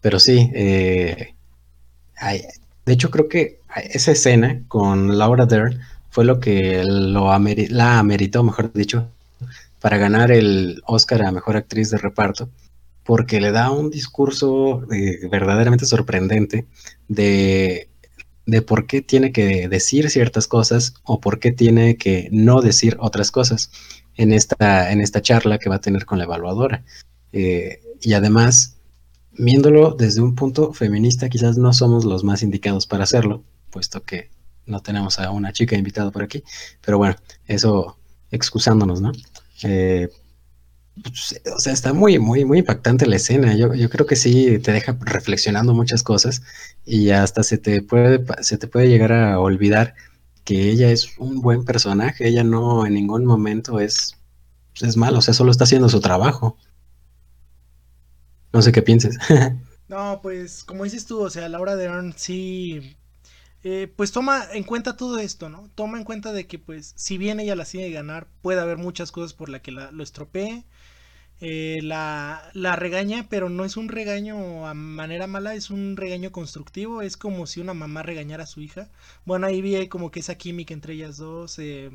[0.00, 1.34] Pero sí, eh,
[2.86, 3.60] de hecho creo que
[3.90, 9.08] esa escena con Laura Dern fue lo que la ameritó, mejor dicho,
[9.80, 12.50] para ganar el Oscar a Mejor Actriz de Reparto,
[13.04, 16.66] porque le da un discurso eh, verdaderamente sorprendente
[17.08, 17.90] de,
[18.46, 22.96] de por qué tiene que decir ciertas cosas o por qué tiene que no decir
[23.00, 23.70] otras cosas
[24.16, 26.84] en esta, en esta charla que va a tener con la evaluadora.
[27.32, 28.78] Eh, y además,
[29.32, 34.30] viéndolo desde un punto feminista, quizás no somos los más indicados para hacerlo, puesto que
[34.66, 36.42] no tenemos a una chica invitada por aquí,
[36.80, 37.16] pero bueno,
[37.46, 37.98] eso
[38.30, 39.12] excusándonos, ¿no?
[39.64, 40.08] Eh,
[41.02, 43.54] pues, o sea, está muy, muy, muy impactante la escena.
[43.54, 46.42] Yo, yo, creo que sí te deja reflexionando muchas cosas
[46.84, 49.94] y hasta se te puede, se te puede llegar a olvidar
[50.44, 52.28] que ella es un buen personaje.
[52.28, 54.16] Ella no en ningún momento es,
[54.80, 56.56] es malo, o sea, solo está haciendo su trabajo.
[58.52, 59.16] No sé qué pienses.
[59.88, 62.96] no, pues como dices tú, o sea, Laura Dern sí
[63.62, 65.70] eh, pues toma en cuenta todo esto, ¿no?
[65.74, 69.12] Toma en cuenta de que, pues, si bien ella la sigue ganar, puede haber muchas
[69.12, 70.64] cosas por las que la, lo estropee,
[71.40, 76.32] eh, la, la, regaña, pero no es un regaño a manera mala, es un regaño
[76.32, 78.90] constructivo, es como si una mamá regañara a su hija.
[79.24, 81.90] Bueno, ahí vi como que esa química entre ellas dos, eh,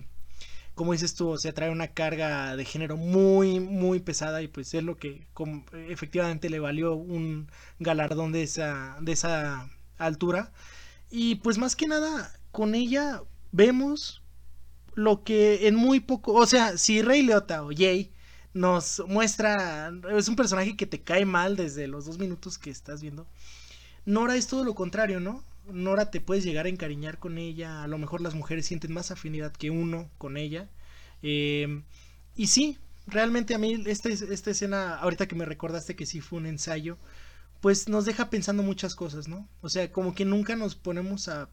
[0.75, 4.73] como dices tú, o sea, trae una carga de género muy, muy pesada y pues
[4.73, 5.25] es lo que
[5.89, 7.49] efectivamente le valió un
[7.79, 10.51] galardón de esa, de esa altura.
[11.09, 14.21] Y pues más que nada, con ella vemos
[14.95, 18.11] lo que en muy poco, o sea, si Rey Leota o Jay
[18.53, 23.01] nos muestra, es un personaje que te cae mal desde los dos minutos que estás
[23.01, 23.27] viendo.
[24.05, 25.43] Nora es todo lo contrario, ¿no?
[25.71, 29.11] Nora te puedes llegar a encariñar con ella, a lo mejor las mujeres sienten más
[29.11, 30.69] afinidad que uno con ella.
[31.21, 31.83] Em,
[32.35, 36.39] y sí, realmente a mí esta, esta escena, ahorita que me recordaste que sí fue
[36.39, 36.97] un ensayo,
[37.61, 39.47] pues nos deja pensando muchas cosas, ¿no?
[39.61, 41.49] O sea, como que nunca nos ponemos a...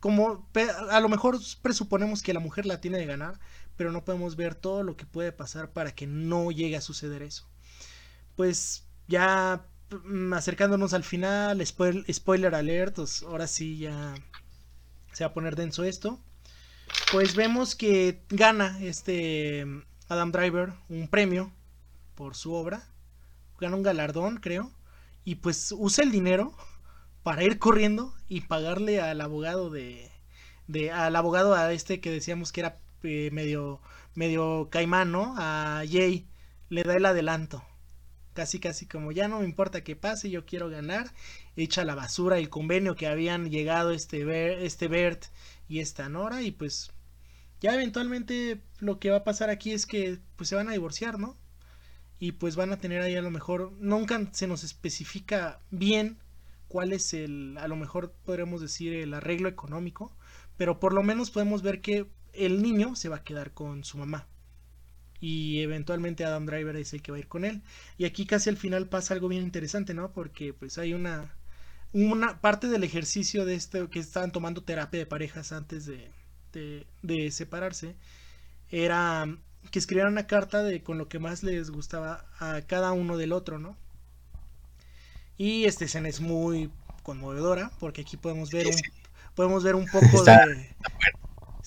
[0.00, 0.48] Como
[0.90, 3.40] a lo mejor presuponemos que la mujer la tiene de ganar,
[3.76, 7.22] pero no podemos ver todo lo que puede pasar para que no llegue a suceder
[7.22, 7.48] eso.
[8.36, 9.66] Pues ya
[10.04, 14.14] mm, acercándonos al final, spoiler, alert, ahora sí ya
[15.12, 16.20] se va a poner denso esto.
[17.10, 19.66] Pues vemos que gana este
[20.08, 21.52] Adam Driver un premio
[22.14, 22.86] por su obra,
[23.60, 24.72] gana un galardón, creo,
[25.28, 26.56] y pues usa el dinero
[27.22, 30.10] para ir corriendo y pagarle al abogado de,
[30.68, 33.82] de al abogado a este que decíamos que era eh, medio
[34.14, 35.34] medio caimán, ¿no?
[35.36, 36.26] A Jay
[36.70, 37.62] le da el adelanto.
[38.32, 41.12] Casi casi como ya no me importa que pase, yo quiero ganar.
[41.56, 45.26] Echa la basura el convenio que habían llegado este, este Bert
[45.68, 46.90] y esta Nora y pues
[47.60, 51.18] ya eventualmente lo que va a pasar aquí es que pues se van a divorciar,
[51.18, 51.36] ¿no?
[52.18, 56.18] Y pues van a tener ahí a lo mejor, nunca se nos especifica bien
[56.66, 60.16] cuál es el, a lo mejor podremos decir el arreglo económico,
[60.56, 63.98] pero por lo menos podemos ver que el niño se va a quedar con su
[63.98, 64.26] mamá.
[65.20, 67.62] Y eventualmente Adam Driver es el que va a ir con él.
[67.96, 70.12] Y aquí casi al final pasa algo bien interesante, ¿no?
[70.12, 71.34] Porque pues hay una,
[71.92, 76.10] una parte del ejercicio de este que estaban tomando terapia de parejas antes de,
[77.02, 77.96] de, separarse
[78.70, 79.26] era
[79.70, 83.32] que escribieran una carta de con lo que más les gustaba a cada uno del
[83.32, 83.76] otro, ¿no?
[85.36, 86.70] Y esta escena es muy
[87.02, 88.74] conmovedora porque aquí podemos ver un,
[89.34, 90.74] podemos ver un poco de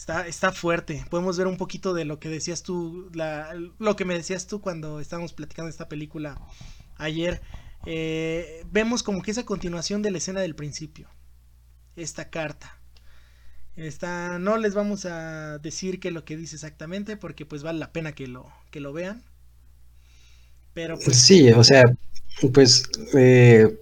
[0.02, 1.06] está, está fuerte.
[1.10, 4.60] Podemos ver un poquito de lo que decías tú, la, lo que me decías tú
[4.60, 6.42] cuando estábamos platicando esta película
[6.98, 7.42] ayer.
[7.86, 11.10] Eh, vemos como que esa continuación de la escena del principio.
[11.96, 12.81] Esta carta.
[13.76, 17.80] Está, no les vamos a decir qué es lo que dice exactamente porque pues vale
[17.80, 19.24] la pena que lo, que lo vean.
[20.74, 21.18] Pero pues...
[21.18, 21.84] Sí, o sea,
[22.54, 23.80] pues eh,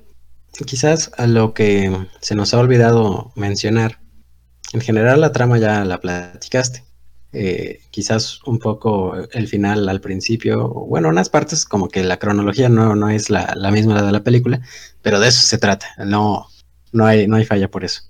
[0.65, 3.99] quizás a lo que se nos ha olvidado mencionar,
[4.73, 6.83] en general la trama ya la platicaste.
[7.31, 12.69] Eh, quizás un poco el final al principio, bueno, unas partes como que la cronología
[12.69, 14.61] no, no es la, la misma de la película,
[15.03, 16.47] pero de eso se trata, no,
[16.91, 18.08] no, hay, no hay falla por eso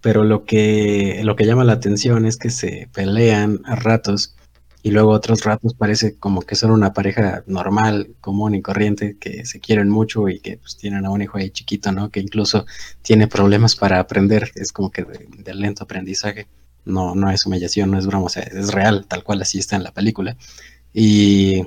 [0.00, 4.36] pero lo que, lo que llama la atención es que se pelean a ratos
[4.82, 9.44] y luego otros ratos parece como que son una pareja normal, común y corriente, que
[9.44, 12.10] se quieren mucho y que pues tienen a un hijo ahí chiquito, ¿no?
[12.10, 12.64] Que incluso
[13.02, 16.46] tiene problemas para aprender, es como que de, lento aprendizaje,
[16.84, 19.76] no, no es humillación, no es broma, o sea, es real, tal cual así está
[19.76, 20.36] en la película.
[20.92, 21.66] Y,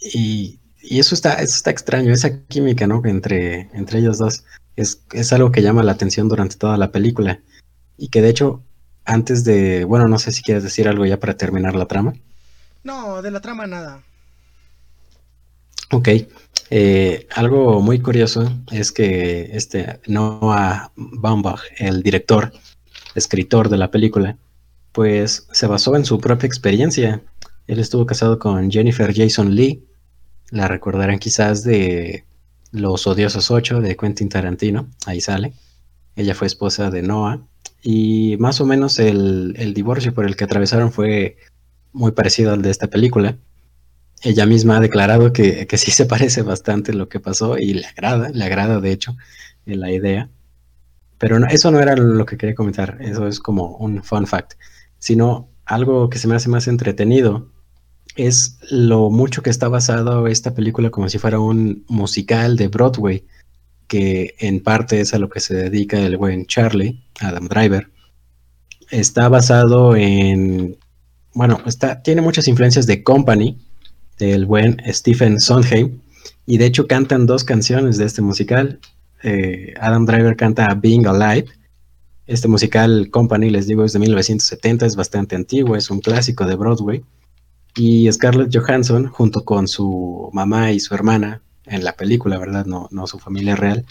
[0.00, 0.60] y,
[0.90, 3.02] y eso está, eso está extraño, esa química, ¿no?
[3.04, 7.40] Entre, entre ellos dos es, algo que llama la atención durante toda la película.
[7.98, 8.62] Y que de hecho,
[9.04, 12.14] antes de, bueno, no sé si quieres decir algo ya para terminar la trama.
[12.84, 14.02] No, de la trama nada.
[15.90, 16.08] Ok.
[16.70, 22.52] Eh, algo muy curioso es que este Noah Baumbach, el director,
[23.14, 24.38] escritor de la película,
[24.92, 27.22] pues se basó en su propia experiencia.
[27.66, 29.87] Él estuvo casado con Jennifer Jason Lee,
[30.50, 32.24] la recordarán quizás de
[32.70, 35.52] los Odiosos 8 de Quentin Tarantino, ahí sale.
[36.16, 37.40] Ella fue esposa de Noah
[37.82, 41.36] y más o menos el, divorcio por el que atravesaron fue
[41.92, 43.36] muy parecido al de esta película.
[44.22, 47.86] Ella misma ha declarado que, que sí se parece bastante lo que pasó y le
[47.86, 49.16] agrada, le agrada de hecho
[49.64, 50.28] la idea.
[51.18, 54.54] Pero eso no era lo que quería comentar, eso es como un fun fact,
[54.98, 57.48] sino algo que se me hace más entretenido
[58.18, 63.24] es lo mucho que está basado esta película como si fuera un musical de Broadway,
[63.86, 67.88] que en parte es a lo que se dedica el buen Charlie, Adam Driver.
[68.90, 70.76] Está basado en,
[71.32, 73.56] bueno, está, tiene muchas influencias de Company,
[74.18, 76.00] del buen Stephen Sondheim,
[76.44, 78.80] y de hecho cantan dos canciones de este musical.
[79.22, 81.46] Eh, Adam Driver canta Being Alive.
[82.26, 86.56] Este musical Company, les digo, es de 1970, es bastante antiguo, es un clásico de
[86.56, 87.04] Broadway.
[87.78, 92.66] Y Scarlett Johansson, junto con su mamá y su hermana, en la película, ¿verdad?
[92.66, 93.86] No, no su familia real,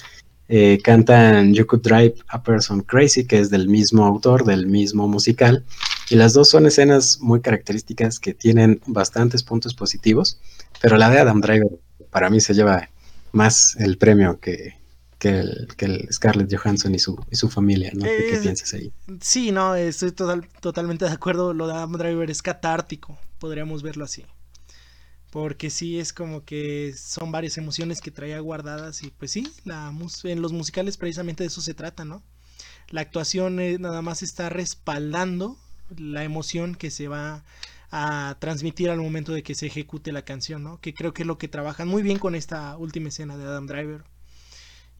[0.49, 5.07] eh, cantan You Could Drive a Person Crazy, que es del mismo autor, del mismo
[5.07, 5.63] musical.
[6.09, 10.39] Y las dos son escenas muy características que tienen bastantes puntos positivos,
[10.81, 11.79] pero la de Adam Driver
[12.11, 12.89] para mí se lleva
[13.31, 14.75] más el premio que,
[15.17, 18.03] que el, que Scarlett Johansson y su, y su familia, ¿no?
[18.03, 18.91] ¿Qué eh, piensas ahí?
[19.21, 21.53] Sí, no, estoy total, totalmente de acuerdo.
[21.53, 24.25] Lo de Adam Driver es catártico, podríamos verlo así.
[25.31, 29.93] Porque sí es como que son varias emociones que traía guardadas y pues sí, la,
[30.23, 32.23] en los musicales precisamente de eso se trata, ¿no?
[32.89, 35.57] La actuación nada más está respaldando
[35.97, 37.43] la emoción que se va
[37.91, 40.79] a transmitir al momento de que se ejecute la canción, ¿no?
[40.79, 43.67] Que creo que es lo que trabajan muy bien con esta última escena de Adam
[43.67, 44.03] Driver.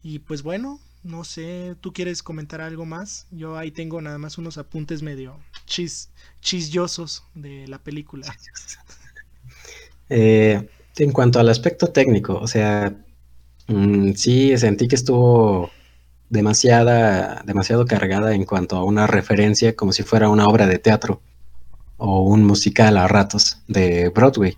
[0.02, 3.26] Y pues bueno, no sé, ¿tú quieres comentar algo más?
[3.30, 5.36] Yo ahí tengo nada más unos apuntes medio
[5.66, 6.10] chis,
[7.34, 8.26] de la película.
[10.10, 12.96] Eh, en cuanto al aspecto técnico, o sea,
[13.66, 15.70] mm, sí sentí que estuvo
[16.30, 21.20] demasiada, demasiado cargada en cuanto a una referencia como si fuera una obra de teatro
[21.98, 24.56] o un musical a ratos de Broadway.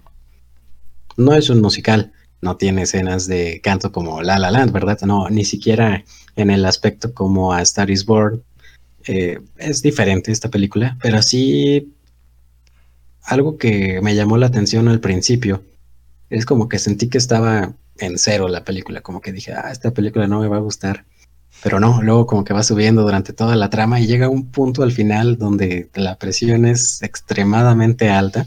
[1.17, 4.99] No es un musical, no tiene escenas de canto como La La Land, ¿verdad?
[5.03, 6.05] No, ni siquiera
[6.37, 8.43] en el aspecto como a Star is Born.
[9.07, 11.93] Eh, es diferente esta película, pero sí
[13.23, 15.63] algo que me llamó la atención al principio
[16.31, 19.91] es como que sentí que estaba en cero la película, como que dije, ah, esta
[19.91, 21.05] película no me va a gustar.
[21.63, 24.83] Pero no, luego como que va subiendo durante toda la trama y llega un punto
[24.83, 28.47] al final donde la presión es extremadamente alta.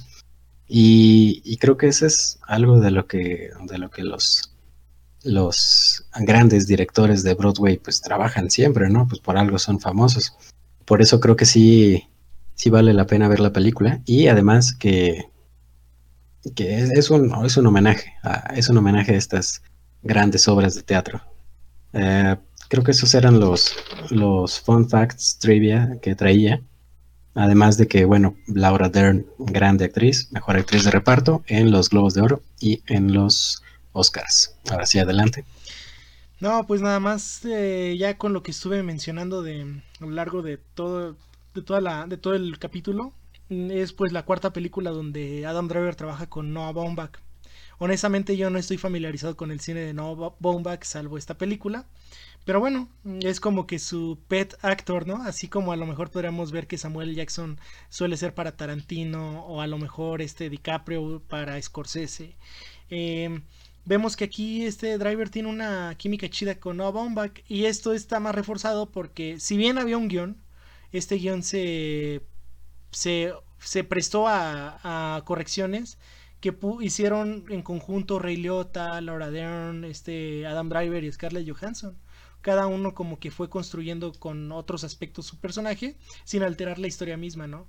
[0.76, 4.56] Y, creo que eso es algo de lo que, de lo que los,
[5.24, 9.08] los grandes directores de Broadway pues trabajan siempre, ¿no?
[9.08, 10.36] Pues por algo son famosos.
[10.86, 12.08] Por eso creo que sí,
[12.56, 14.02] sí vale la pena ver la película.
[14.06, 15.26] Y además que,
[16.56, 18.12] que es, un, es un homenaje,
[18.56, 19.62] es un homenaje a estas
[20.02, 21.22] grandes obras de teatro.
[21.94, 22.36] Eh,
[22.68, 23.76] creo que esos eran los,
[24.10, 26.64] los fun facts trivia que traía.
[27.36, 32.14] Además de que, bueno, Laura Dern, grande actriz, mejor actriz de reparto en los Globos
[32.14, 34.56] de Oro y en los Oscars.
[34.70, 35.46] Ahora sí, adelante.
[36.40, 40.42] No, pues nada más, eh, ya con lo que estuve mencionando de, a lo largo
[40.42, 41.16] de todo,
[41.56, 43.14] de toda la, de todo el capítulo,
[43.50, 47.20] es pues la cuarta película donde Adam Driver trabaja con Noah Baumbach.
[47.80, 51.86] Honestamente yo no estoy familiarizado con el cine de Noah Baumbach salvo esta película.
[52.46, 52.90] Pero bueno,
[53.22, 55.24] es como que su pet actor, ¿no?
[55.24, 57.58] Así como a lo mejor podríamos ver que Samuel Jackson
[57.90, 62.36] suele ser para Tarantino o a lo mejor este DiCaprio para Scorsese.
[62.90, 63.44] Em,
[63.86, 68.20] vemos que aquí este driver tiene una química chida con Noah Baumbach y esto está
[68.20, 70.38] más reforzado porque si bien había un guion,
[70.92, 72.22] este guion se,
[72.92, 73.34] se,
[73.86, 75.98] prestó a, a correcciones
[76.42, 81.98] que hicieron en conjunto Ray Liotta, Laura Dern, este Adam Driver y Scarlett Johansson
[82.44, 87.18] cada uno como que fue construyendo con otros aspectos su personaje sin alterar la historia
[87.18, 87.68] misma, ¿no?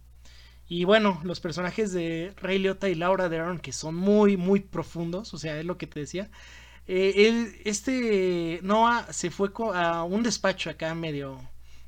[0.68, 5.35] Y bueno, los personajes de Ray Liotta y Laura Dern, que son muy, muy profundos,
[5.35, 6.31] o sea, es lo que te decía.
[6.87, 11.41] Eh, este Noah se fue a un despacho acá medio,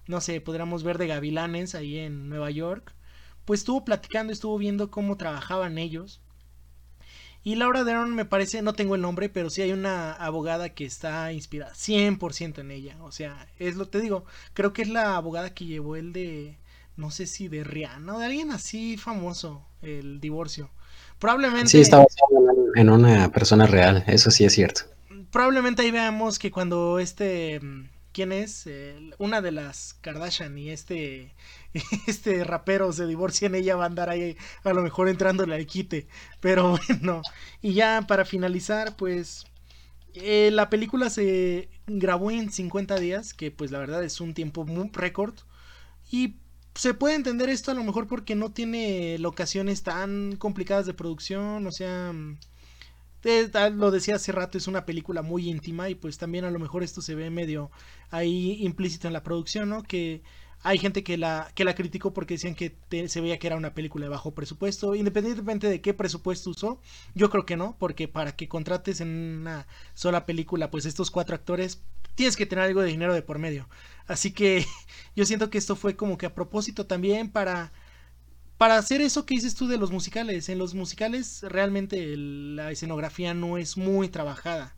[0.07, 2.95] no sé, podríamos ver de gavilanes ahí en Nueva York.
[3.45, 6.21] Pues estuvo platicando, estuvo viendo cómo trabajaban ellos.
[7.47, 10.85] Y Laura Dern me parece, no tengo el nombre, pero sí hay una abogada que
[10.85, 12.97] está inspirada 100% en ella.
[13.03, 16.59] O sea, es lo te digo, creo que es la abogada que llevó el de,
[16.97, 20.71] no sé si de Rihanna o de alguien así famoso, el divorcio.
[21.21, 21.69] Probablemente...
[21.69, 22.05] Sí, estaba
[22.75, 24.81] en una persona real, eso sí es cierto.
[25.31, 27.61] Probablemente ahí veamos que cuando este...
[28.17, 28.67] ¿Quién es?
[29.19, 31.35] una de las Kardashian y este
[32.07, 36.09] este rapero se divorcian, ella va a andar ahí a lo mejor entrándole al quite.
[36.41, 37.21] Pero bueno,
[37.61, 39.45] y ya para finalizar, pues
[40.15, 44.65] eh, la película se grabó en 50 días, que pues la verdad es un tiempo
[44.65, 45.35] muy récord.
[46.11, 46.37] Y
[46.75, 51.67] se puede entender esto a lo mejor porque no tiene locaciones tan complicadas de producción,
[51.67, 52.15] o sea...
[53.29, 56.61] Eh, lo decía hace rato, es una película muy íntima y pues también a lo
[56.61, 57.73] mejor esto se ve medio
[58.13, 59.83] ahí implícito en la producción, ¿no?
[59.83, 60.23] Que
[60.63, 62.77] hay gente que la, que la criticó porque decían que
[63.09, 64.95] se veía que era una película de bajo presupuesto.
[64.95, 66.81] Independientemente de qué presupuesto usó,
[67.17, 69.09] yo creo que no, porque para que contrates en
[69.41, 71.83] una sola película, pues estos cuatro actores,
[72.15, 73.69] tienes que tener algo de dinero de por medio.
[74.07, 74.65] Así que
[75.17, 77.73] yo siento que esto fue como que a propósito también para
[78.59, 80.49] para hacer eso que dices tú de los musicales.
[80.49, 84.75] En los musicales realmente la escenografía no es muy trabajada.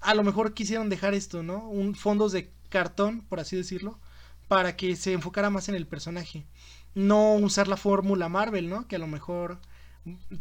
[0.00, 1.68] A lo mejor quisieron dejar esto, ¿no?
[1.68, 3.98] Un fondos de cartón, por así decirlo,
[4.46, 6.46] para que se enfocara más en el personaje.
[6.94, 8.86] No usar la fórmula Marvel, ¿no?
[8.86, 9.58] Que a lo mejor,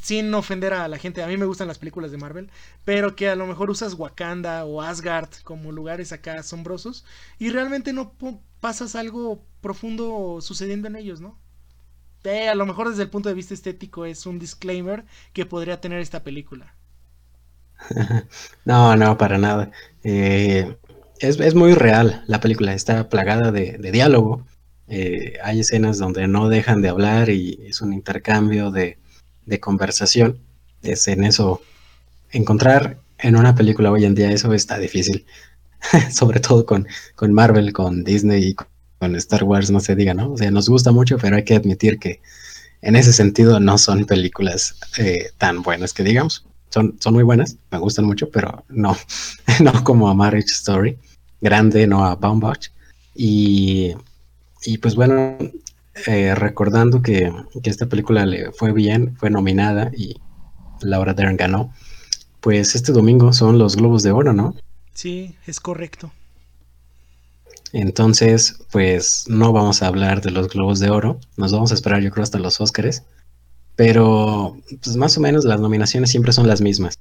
[0.01, 2.51] sin ofender a la gente, a mí me gustan las películas de Marvel,
[2.85, 7.05] pero que a lo mejor usas Wakanda o Asgard como lugares acá asombrosos
[7.39, 8.13] y realmente no
[8.59, 11.37] pasas algo profundo sucediendo en ellos, ¿no?
[12.25, 15.99] A lo mejor desde el punto de vista estético es un disclaimer que podría tener
[15.99, 16.75] esta película.
[18.65, 19.71] no, no, para nada.
[20.03, 20.75] Eh,
[21.19, 24.45] es, muy real la película, está plagada de, diálogo.
[24.87, 28.97] Eh, hay escenas donde no dejan de hablar y es un intercambio de,
[29.61, 30.39] conversación.
[30.81, 31.61] Es en eso,
[32.31, 35.25] encontrar en una película hoy en día eso está difícil,
[36.11, 38.55] sobre todo con, con Marvel, con Disney y
[38.99, 40.31] con Star Wars no se diga, ¿no?
[40.31, 42.21] O sea, nos gusta mucho, pero hay que admitir que
[42.81, 46.45] en ese sentido no son películas eh, tan buenas que digamos.
[46.69, 48.95] Son, son muy buenas, me gustan mucho, pero no,
[49.61, 50.97] no como a Marriage Story,
[51.41, 52.67] grande, no a Baumbach.
[53.15, 53.95] Y,
[54.63, 55.37] y pues bueno,
[56.05, 57.31] eh, recordando que,
[57.63, 60.21] que, esta película le fue bien, fue nominada y
[60.81, 61.73] Laura Dern ganó,
[62.41, 64.55] pues este domingo son los Globos de Oro, ¿no?
[64.93, 66.11] Sí, es correcto.
[67.73, 72.01] Entonces, pues no vamos a hablar de los Globos de Oro, nos vamos a esperar
[72.01, 73.03] yo creo hasta los Óscares,
[73.75, 76.97] pero pues más o menos las nominaciones siempre son las mismas.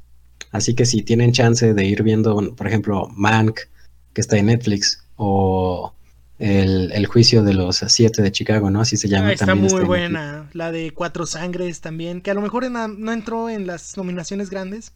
[0.52, 3.60] Así que si tienen chance de ir viendo, por ejemplo, Mank,
[4.12, 5.92] que está en Netflix, o
[6.38, 8.80] el, juicio de los siete de Chicago, ¿no?
[8.80, 9.28] Así se llama.
[9.28, 10.48] Ah, está muy buena.
[10.52, 14.92] La de Cuatro Sangres también, que a lo mejor no entró en las nominaciones grandes,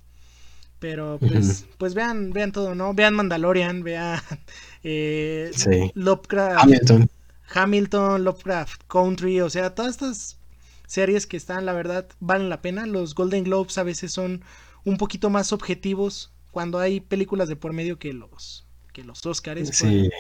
[0.81, 2.95] pero pues, pues vean, vean todo, ¿no?
[2.95, 4.21] Vean Mandalorian, vean
[4.83, 5.53] eh,
[5.95, 7.11] Lovecraft, Hamilton.
[7.55, 10.39] Hamilton, Lovecraft Country, o sea, todas estas
[10.87, 12.87] series que están, la verdad, valen la pena.
[12.87, 14.43] Los Golden Globes a veces son
[14.85, 19.69] un poquito más objetivos cuando hay películas de por medio que los que los Oscars.
[19.77, 20.11] Sí.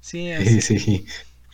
[0.00, 0.30] Sí,
[0.60, 1.06] sí, sí.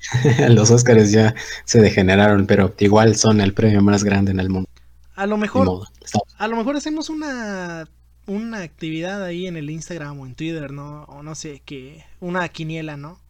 [0.51, 1.35] los Oscars ya
[1.65, 4.69] se degeneraron, pero igual son el premio más grande en el mundo.
[5.15, 5.89] A lo mejor,
[6.37, 7.89] a lo mejor hacemos una
[8.27, 11.05] una actividad ahí en el Instagram o en Twitter, ¿no?
[11.05, 13.21] O no sé, que una quiniela, ¿no?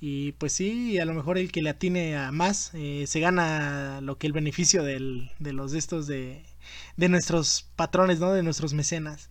[0.00, 4.00] Y pues sí, a lo mejor el que le atine a más eh, se gana
[4.02, 6.44] lo que el beneficio del, de los de estos de,
[6.96, 8.32] de nuestros patrones, ¿no?
[8.32, 9.30] De nuestros mecenas.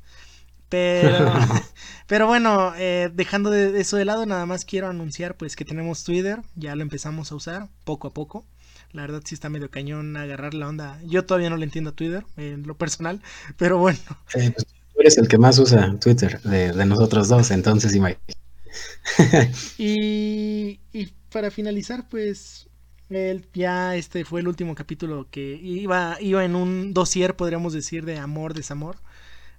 [0.69, 1.31] Pero,
[2.07, 6.03] pero bueno, eh, dejando de eso de lado, nada más quiero anunciar pues que tenemos
[6.03, 8.45] Twitter, ya lo empezamos a usar poco a poco.
[8.91, 10.99] La verdad sí está medio cañón agarrar la onda.
[11.03, 13.21] Yo todavía no le entiendo a Twitter en lo personal,
[13.57, 13.99] pero bueno.
[14.31, 14.53] Pues,
[14.93, 17.93] Tú eres el que más usa Twitter de, nosotros dos, entonces
[19.77, 22.67] y, y para finalizar, pues
[23.09, 28.05] el, ya este fue el último capítulo que iba, iba en un dossier, podríamos decir,
[28.05, 28.97] de amor, desamor.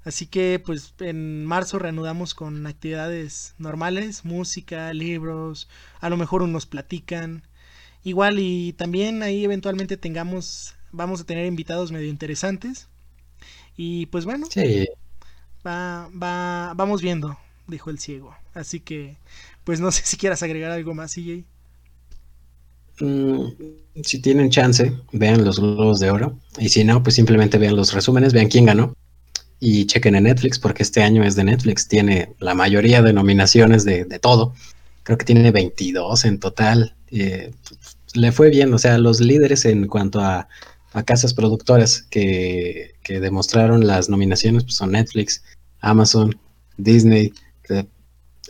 [0.05, 5.69] Así que pues en marzo reanudamos con actividades normales, música, libros,
[6.01, 7.43] a lo mejor unos platican.
[8.03, 12.89] Igual y también ahí eventualmente tengamos, vamos a tener invitados medio interesantes.
[13.77, 14.87] Y pues bueno, sí.
[15.67, 18.35] Va, va, vamos viendo, dijo el ciego.
[18.53, 19.17] Así que,
[19.65, 21.45] pues no sé si quieras agregar algo más, CJ.
[23.01, 23.47] Mm,
[24.03, 26.39] si tienen chance, vean los globos de oro.
[26.59, 28.95] Y si no, pues simplemente vean los resúmenes, vean quién ganó.
[29.61, 31.89] Y chequen en Netflix, porque este año es de Netflix.
[31.89, 34.55] Tiene la mayoría de nominaciones de, todo.
[35.03, 36.95] Creo que tiene 22 en total.
[37.11, 37.53] Eh,
[38.15, 40.49] le fue bien, o sea, los líderes en cuanto a,
[40.95, 45.43] a casas productoras que, que demostraron las nominaciones pues, son Netflix,
[45.81, 46.39] Amazon,
[46.77, 47.33] Disney.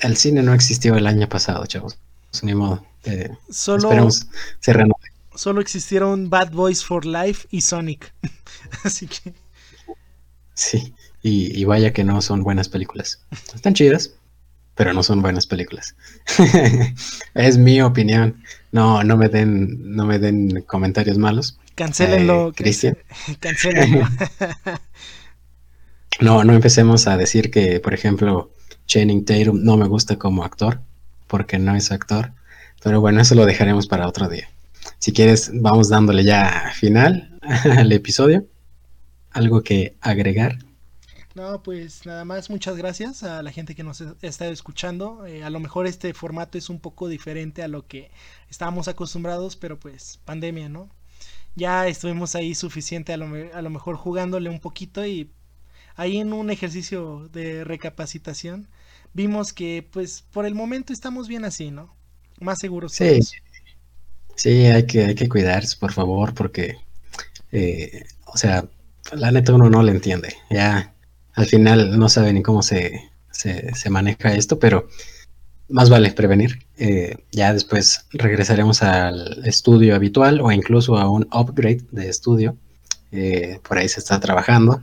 [0.01, 1.99] el cine no existió el año pasado, chavos.
[2.30, 2.84] Pues, ni modo.
[3.05, 4.26] Eh, solo, esperemos
[4.61, 5.09] se renueve.
[5.34, 8.12] Solo existieron Bad Boys for Life y Sonic.
[8.84, 9.34] Así que.
[10.55, 13.20] Sí, y, y, vaya que no son buenas películas.
[13.55, 14.12] Están chidas,
[14.74, 15.97] pero no son buenas películas.
[17.34, 18.42] es mi opinión.
[18.70, 21.59] No, no me den, no me den comentarios malos.
[21.74, 22.98] Cancélenlo, eh, Cristian.
[23.40, 24.06] Cancélenlo.
[26.20, 28.52] no, no empecemos a decir que, por ejemplo,
[28.86, 30.80] Channing Tatum no me gusta como actor,
[31.26, 32.32] porque no es actor.
[32.82, 34.48] Pero bueno, eso lo dejaremos para otro día.
[34.98, 37.38] Si quieres, vamos dándole ya final
[37.78, 38.46] al episodio.
[39.32, 40.58] ¿Algo que agregar?
[41.34, 45.26] No, pues nada más, muchas gracias a la gente que nos está escuchando.
[45.26, 48.12] Eh, a lo mejor este formato es un poco diferente a lo que
[48.48, 50.88] estábamos acostumbrados, pero pues pandemia, ¿no?
[51.57, 55.30] Ya estuvimos ahí suficiente a lo, a lo mejor jugándole un poquito y
[55.96, 58.68] ahí en un ejercicio de recapacitación
[59.12, 61.94] vimos que pues por el momento estamos bien así, ¿no?
[62.40, 62.92] Más seguros.
[62.92, 63.20] Sí,
[64.36, 66.76] sí hay, que, hay que cuidarse, por favor, porque,
[67.52, 68.68] eh, o sea,
[69.12, 70.34] la neta uno no le entiende.
[70.50, 70.94] Ya
[71.34, 74.88] al final no sabe ni cómo se, se, se maneja esto, pero
[75.68, 76.66] más vale prevenir.
[76.76, 82.56] Eh, ya después regresaremos al estudio habitual o incluso a un upgrade de estudio.
[83.12, 84.82] Eh, por ahí se está trabajando.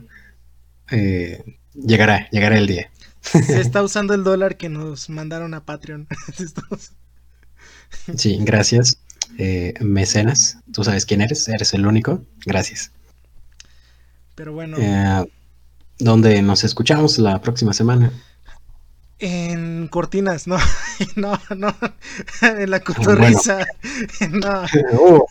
[0.90, 2.90] Eh, llegará, llegará el día.
[3.20, 6.08] Se está usando el dólar que nos mandaron a Patreon.
[8.16, 8.98] sí, gracias.
[9.80, 12.22] mecenas, tú sabes quién eres, eres el único.
[12.44, 12.90] Gracias.
[14.34, 14.76] Pero bueno.
[15.98, 18.12] ¿Dónde nos escuchamos la próxima semana?
[19.24, 20.58] En cortinas, no,
[21.14, 21.72] no, no,
[22.42, 23.64] en la cotorriza,
[24.30, 24.64] no,
[24.98, 25.26] uh,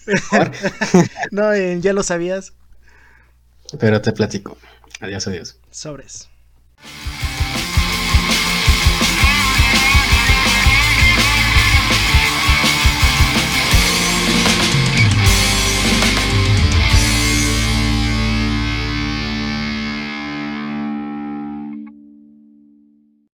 [1.31, 2.53] no, en ya lo sabías.
[3.77, 4.57] Pero te platico.
[5.01, 5.59] Adiós, adiós.
[5.71, 6.29] Sobres.